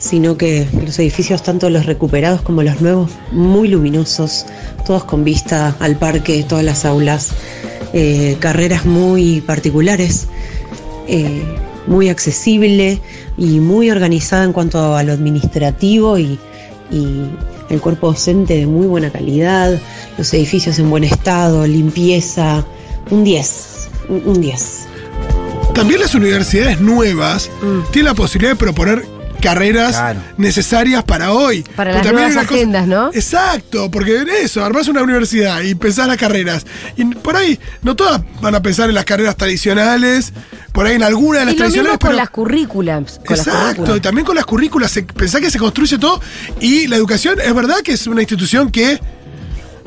sino 0.00 0.36
que 0.36 0.66
los 0.84 0.98
edificios, 0.98 1.42
tanto 1.42 1.70
los 1.70 1.86
recuperados 1.86 2.40
como 2.42 2.62
los 2.62 2.80
nuevos, 2.80 3.12
muy 3.30 3.68
luminosos, 3.68 4.46
todos 4.86 5.04
con 5.04 5.22
vista 5.22 5.76
al 5.78 5.96
parque, 5.96 6.44
todas 6.48 6.64
las 6.64 6.84
aulas, 6.84 7.30
eh, 7.92 8.36
carreras 8.40 8.86
muy 8.86 9.42
particulares, 9.42 10.26
eh, 11.06 11.44
muy 11.86 12.08
accesible 12.08 13.00
y 13.36 13.60
muy 13.60 13.90
organizada 13.90 14.44
en 14.44 14.52
cuanto 14.52 14.96
a 14.96 15.02
lo 15.02 15.12
administrativo 15.12 16.18
y, 16.18 16.38
y 16.90 17.26
el 17.68 17.80
cuerpo 17.80 18.08
docente 18.08 18.56
de 18.56 18.66
muy 18.66 18.86
buena 18.86 19.10
calidad, 19.10 19.78
los 20.16 20.32
edificios 20.34 20.78
en 20.78 20.88
buen 20.88 21.04
estado, 21.04 21.66
limpieza, 21.66 22.64
un 23.10 23.22
10, 23.22 23.88
un 24.08 24.22
un 24.24 24.40
10. 24.40 24.86
También 25.74 26.00
las 26.00 26.14
universidades 26.14 26.80
nuevas 26.80 27.50
Mm. 27.62 27.90
tienen 27.92 28.06
la 28.06 28.14
posibilidad 28.14 28.52
de 28.52 28.56
proponer 28.56 29.04
carreras 29.40 30.16
necesarias 30.36 31.02
para 31.04 31.32
hoy. 31.32 31.62
Para 31.76 31.92
Pero 31.92 32.04
las 32.04 32.12
nuevas 32.12 32.34
cosa- 32.34 32.54
agendas, 32.54 32.86
¿no? 32.86 33.10
Exacto, 33.12 33.90
porque 33.90 34.18
en 34.18 34.28
eso, 34.28 34.64
armás 34.64 34.88
una 34.88 35.02
universidad 35.02 35.60
y 35.62 35.74
pensás 35.74 36.06
las 36.08 36.16
carreras. 36.16 36.64
Y 36.96 37.04
por 37.06 37.36
ahí, 37.36 37.58
no 37.82 37.96
todas 37.96 38.20
van 38.40 38.54
a 38.54 38.62
pensar 38.62 38.88
en 38.88 38.94
las 38.94 39.04
carreras 39.04 39.36
tradicionales, 39.36 40.32
por 40.72 40.86
ahí 40.86 40.94
en 40.96 41.02
alguna 41.02 41.40
de 41.40 41.44
las 41.46 41.54
Y 41.54 41.58
lo 41.58 41.64
mismo 41.64 41.72
tradicionales, 41.72 41.98
con 41.98 42.08
pero. 42.10 42.16
las 42.16 42.30
currículas. 42.30 43.20
Con 43.26 43.36
las 43.36 43.46
Exacto, 43.46 43.66
currículas. 43.76 43.96
y 43.96 44.00
también 44.00 44.24
con 44.26 44.36
las 44.36 44.44
currículas, 44.46 44.90
se, 44.90 45.02
pensá 45.02 45.40
que 45.40 45.50
se 45.50 45.58
construye 45.58 45.98
todo. 45.98 46.20
Y 46.60 46.86
la 46.86 46.96
educación 46.96 47.38
es 47.40 47.54
verdad 47.54 47.78
que 47.82 47.92
es 47.92 48.06
una 48.06 48.22
institución 48.22 48.70
que, 48.70 49.00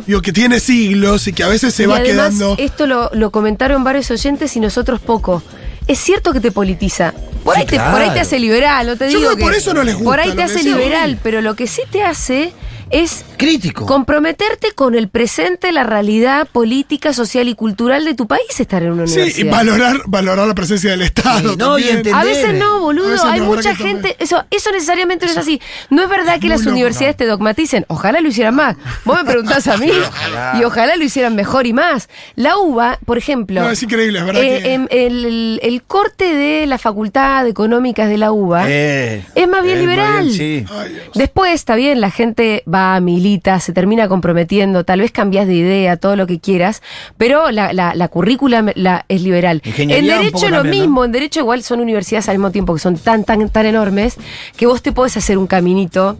digo, 0.07 0.21
que 0.21 0.33
tiene 0.33 0.59
siglos 0.59 1.27
y 1.27 1.33
que 1.33 1.43
a 1.43 1.47
veces 1.47 1.73
se 1.73 1.83
y 1.83 1.85
va 1.85 1.97
además, 1.97 2.29
quedando. 2.29 2.55
Esto 2.59 2.87
lo, 2.87 3.09
lo 3.13 3.31
comentaron 3.31 3.83
varios 3.83 4.09
oyentes 4.11 4.55
y 4.55 4.59
nosotros 4.59 4.99
poco. 4.99 5.41
Es 5.88 6.00
cierto 6.00 6.34
que 6.34 6.39
te 6.39 6.52
politiza. 6.52 7.13
Por, 7.43 7.56
Sí, 7.56 7.62
ahí, 7.62 7.67
te, 7.67 7.76
por 7.78 7.86
ahí 7.86 7.91
te 8.00 8.04
claro. 8.06 8.22
hace 8.22 8.39
liberal, 8.39 8.88
no 8.88 8.96
te 8.96 9.12
Yo 9.12 9.17
digo 9.19 9.32
creo 9.32 9.36
que 9.38 9.43
por 9.43 9.54
eso 9.54 9.74
no 9.74 9.84
les 9.84 9.96
gusta 9.96 10.10
Por 10.10 10.19
ahí 10.22 10.32
te 10.32 10.43
hace 10.43 10.63
liberal, 10.63 11.19
pero 11.22 11.41
lo 11.41 11.56
que 11.56 11.67
sí 11.67 11.82
te 11.91 12.02
hace 12.04 12.54
es 12.89 13.26
crítico. 13.38 13.86
Comprometerte 13.86 14.72
con 14.74 14.96
el 14.96 15.08
presente, 15.10 15.72
la 15.72 15.84
realidad 15.84 16.48
política, 16.52 17.13
social 17.13 17.48
y 17.48 17.56
cultural 17.56 18.06
de 18.06 18.13
tu 18.13 18.28
país 18.28 18.60
estar 18.60 18.84
en 18.84 18.93
una 18.93 19.08
Sí, 19.08 19.13
universidad. 19.13 19.46
y 19.48 19.50
valorar, 19.50 19.98
valorar 20.06 20.48
la 20.48 20.56
presencia 20.56 20.91
del 20.91 21.02
Estado. 21.02 21.56
no, 21.58 21.78
y 21.80 21.84
también. 21.84 21.98
entender. 21.98 22.13
A 22.15 22.24
veces 22.24 22.54
no, 22.54 22.80
boludo. 22.80 23.10
veces 23.10 23.26
Hay 23.26 23.39
no, 23.39 23.46
mucha 23.46 23.69
¿verdad 23.69 23.78
que 23.78 23.84
gente. 23.84 24.15
Eso, 24.19 24.43
eso 24.52 24.72
necesariamente 24.72 25.26
no 25.26 25.32
es 25.32 25.38
así. 25.38 25.62
No 25.89 26.04
es 26.04 26.10
verdad 26.10 26.39
que 26.39 26.48
las 26.48 26.62
loco, 26.62 26.72
universidades 26.74 27.17
te 27.17 27.26
dogmaticen. 27.26 27.86
Ojalá 27.88 28.19
lo 28.19 28.28
hicieran 28.30 28.56
más. 28.56 28.76
Vos 29.06 29.17
me 29.17 29.26
preguntás 29.26 29.67
a 29.67 29.78
mí. 29.78 29.89
Ojalá. 30.08 30.58
y 30.60 30.63
ojalá 30.63 30.96
lo 30.96 31.04
hicieran 31.04 31.36
mejor 31.36 31.65
y 31.67 31.74
más. 31.74 32.10
La 32.36 32.58
UBA, 32.58 33.00
por 33.06 33.17
ejemplo. 33.17 33.62
No, 33.62 33.69
es 33.69 33.82
increíble, 33.84 34.19
es 34.19 34.26
verdad 34.26 34.43
eh, 34.43 34.62
que- 34.63 34.74
em, 34.74 34.88
el, 34.91 35.26
el- 35.26 35.60
el 35.63 35.84
corte 35.84 36.34
de 36.34 36.65
la 36.67 36.78
Facultad 36.78 37.43
de 37.43 37.50
Económicas 37.50 38.10
de 38.10 38.17
la 38.17 38.32
UBA 38.32 38.65
Eh, 38.67 39.24
es 39.36 39.48
más 39.48 39.63
bien 39.63 39.78
es 39.80 39.84
más 39.86 39.96
liberal. 39.96 40.26
bien, 40.28 40.67
sí. 40.67 40.74
Después, 41.15 41.54
está 41.54 41.76
bien, 41.76 42.02
la 42.02 42.12
gente 42.12 42.63
va, 42.73 42.99
milita, 42.99 43.59
se 43.59 43.73
termina 43.73 44.07
comprometiendo, 44.07 44.83
tal 44.83 45.01
vez 45.01 45.12
cambias 45.12 45.47
de 45.47 45.55
idea, 45.55 45.97
todo 45.97 46.15
lo 46.15 46.27
que 46.27 46.39
quieras, 46.39 46.81
pero 47.17 47.51
la, 47.51 47.73
la, 47.73 47.93
la 47.95 48.07
currícula 48.07 48.71
la, 48.75 49.05
es 49.07 49.21
liberal. 49.21 49.62
Ingeniería 49.63 50.15
en 50.15 50.23
derecho 50.23 50.49
lo 50.49 50.57
también, 50.57 50.75
¿no? 50.75 50.81
mismo, 50.81 51.05
en 51.05 51.12
derecho 51.12 51.39
igual 51.39 51.63
son 51.63 51.79
universidades 51.79 52.29
al 52.29 52.38
mismo 52.38 52.51
tiempo 52.51 52.73
que 52.73 52.79
son 52.79 52.97
tan, 52.97 53.23
tan, 53.23 53.49
tan 53.49 53.65
enormes, 53.65 54.17
que 54.57 54.65
vos 54.65 54.81
te 54.81 54.91
podés 54.91 55.17
hacer 55.17 55.38
un 55.38 55.47
caminito 55.47 56.17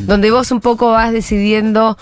donde 0.00 0.30
vos 0.30 0.50
un 0.50 0.60
poco 0.60 0.90
vas 0.90 1.12
decidiendo 1.12 1.96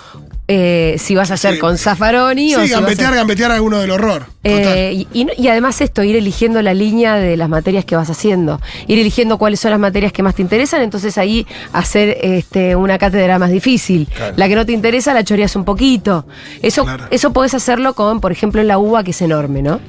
eh, 0.47 0.97
si 0.99 1.15
vas 1.15 1.31
a 1.31 1.35
hacer 1.35 1.55
Sí. 1.55 1.59
con 1.61 1.79
Zaffaroni 1.79 2.55
o 2.55 2.61
Sí, 2.61 2.67
si 2.67 2.73
vas 2.73 2.79
a- 2.79 2.81
gambetear, 2.83 3.15
gambetear 3.15 3.53
a 3.53 3.63
uno 3.63 3.79
del 3.81 3.91
horror. 3.91 4.27
eh, 4.47 5.07
y, 5.15 5.49
además 5.49 5.81
esto, 5.81 6.03
ir 6.05 6.17
eligiendo 6.17 6.61
la 6.61 6.75
línea 6.75 7.15
de 7.15 7.35
las 7.39 7.49
materias 7.49 7.87
que 7.87 7.97
vas 7.97 8.11
haciendo, 8.11 8.61
ir 8.87 8.99
eligiendo 8.99 9.39
cuáles 9.39 9.59
son 9.61 9.71
las 9.71 9.81
materias 9.81 10.13
que 10.13 10.23
más 10.23 10.35
te 10.35 10.43
interesan, 10.43 10.83
entonces 10.83 11.17
ahí 11.17 11.47
hacer 11.73 12.19
este, 12.21 12.77
una 12.77 12.99
cátedra 12.99 13.39
más 13.39 13.51
difícil. 13.51 14.07
Claro. 14.15 14.35
La 14.37 14.47
que 14.49 14.55
no 14.55 14.67
te 14.67 14.73
interesa 14.73 15.15
la 15.15 15.25
choreas 15.25 15.57
un 15.57 15.65
poquito. 15.65 16.27
Eso, 16.61 16.85
eso 17.11 17.33
podés 17.33 17.55
hacerlo 17.55 17.95
con, 17.95 18.21
por 18.21 18.33
ejemplo, 18.33 18.61
en 18.61 18.69
la 18.69 18.77
UBA, 18.79 19.03
que 19.03 19.13
es 19.13 19.23
enorme, 19.23 19.63
¿no? 19.63 19.81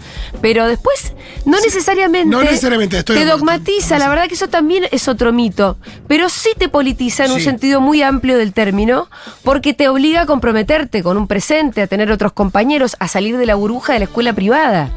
Pero 0.42 0.68
después, 0.68 1.14
no 1.44 1.60
necesariamente, 1.60 2.30
no 2.30 2.42
necesariamente, 2.42 3.00
estoy 3.00 3.18
te 3.18 3.26
dogmatiza, 3.26 4.00
la 4.00 4.08
verdad 4.08 4.28
que 4.30 4.36
eso 4.36 4.48
también 4.48 4.86
es 4.92 5.10
otro 5.10 5.34
mito, 5.34 5.76
pero 6.08 6.30
sí 6.30 6.50
te 6.58 6.70
politiza 6.70 7.26
en 7.26 7.32
un 7.34 7.40
Sí. 7.40 7.44
sentido 7.46 7.82
muy 7.82 8.02
amplio 8.02 8.38
del 8.38 8.54
término, 8.54 9.10
porque 9.44 9.74
te 9.74 9.90
obliga 9.90 10.22
a 10.22 10.26
comprometerte 10.46 11.02
con 11.02 11.18
un 11.18 11.26
presente, 11.26 11.82
a 11.82 11.88
tener 11.88 12.12
otros 12.12 12.32
compañeros, 12.32 12.96
a 13.00 13.08
salir 13.08 13.36
de 13.36 13.48
la 13.48 13.56
burbuja 13.56 13.94
de 13.94 14.00
la 14.00 14.06
escuela 14.06 14.32
privada. 14.34 14.92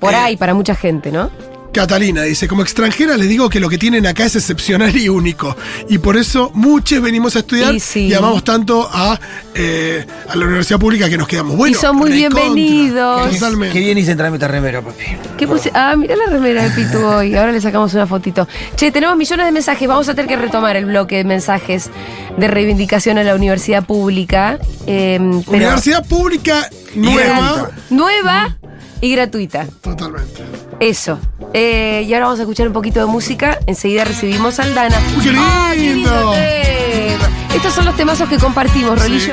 Por 0.00 0.12
Eh, 0.12 0.16
ahí, 0.16 0.36
para 0.36 0.52
mucha 0.52 0.74
gente, 0.74 1.12
¿no? 1.12 1.30
Catalina 1.72 2.22
dice, 2.22 2.48
como 2.48 2.62
extranjera 2.62 3.16
les 3.16 3.28
digo 3.28 3.48
que 3.48 3.60
lo 3.60 3.68
que 3.68 3.78
tienen 3.78 4.06
acá 4.06 4.24
es 4.24 4.34
excepcional 4.36 4.96
y 4.96 5.08
único. 5.08 5.56
Y 5.88 5.98
por 5.98 6.16
eso 6.16 6.50
muchos 6.54 7.00
venimos 7.00 7.36
a 7.36 7.40
estudiar 7.40 7.74
Y 7.94 8.12
amamos 8.12 8.42
tanto 8.42 8.88
a, 8.92 9.18
eh, 9.54 10.04
a 10.28 10.36
la 10.36 10.46
universidad 10.46 10.80
pública 10.80 11.08
que 11.08 11.16
nos 11.16 11.28
quedamos. 11.28 11.56
Bueno, 11.56 11.76
y 11.76 11.80
son 11.80 11.96
muy 11.96 12.10
bienvenidos. 12.10 13.30
Totalmente. 13.30 13.72
Qué 13.72 13.80
bien 13.84 13.98
hice 13.98 14.10
entrarme 14.12 14.36
esta 14.36 14.48
remera, 14.48 14.82
papi. 14.82 15.04
¿Qué 15.38 15.46
puse? 15.46 15.70
Ah, 15.74 15.94
mira 15.96 16.16
la 16.16 16.26
remera 16.26 16.68
de 16.68 16.70
Pitu 16.70 16.98
hoy. 17.04 17.36
Ahora 17.36 17.52
le 17.52 17.60
sacamos 17.60 17.94
una 17.94 18.06
fotito. 18.06 18.48
Che, 18.76 18.90
tenemos 18.90 19.16
millones 19.16 19.46
de 19.46 19.52
mensajes. 19.52 19.86
Vamos 19.88 20.08
a 20.08 20.14
tener 20.14 20.28
que 20.28 20.36
retomar 20.36 20.76
el 20.76 20.86
bloque 20.86 21.16
de 21.18 21.24
mensajes 21.24 21.90
de 22.36 22.48
reivindicación 22.48 23.18
a 23.18 23.22
la 23.22 23.34
universidad 23.34 23.84
pública. 23.84 24.58
Eh, 24.86 25.18
pero- 25.46 25.56
Universidad 25.56 26.06
pública 26.06 26.68
nueva. 26.94 27.70
nueva 27.90 28.56
y 29.00 29.12
gratuita. 29.12 29.66
Totalmente. 29.80 30.42
Eso. 30.80 31.18
Eh, 31.52 32.04
y 32.06 32.14
ahora 32.14 32.26
vamos 32.26 32.40
a 32.40 32.42
escuchar 32.42 32.66
un 32.66 32.72
poquito 32.72 33.00
de 33.00 33.06
música. 33.06 33.58
Enseguida 33.66 34.04
recibimos 34.04 34.58
a 34.60 34.64
Aldana. 34.64 34.96
¡Qué 35.22 35.30
lindo! 35.32 35.42
¡Ay, 35.44 35.78
qué 35.78 35.94
lindo 35.94 36.32
tema! 36.32 37.28
Estos 37.54 37.74
son 37.74 37.84
los 37.84 37.96
temazos 37.96 38.28
que 38.28 38.38
compartimos, 38.38 38.98
Rolillo. 38.98 39.26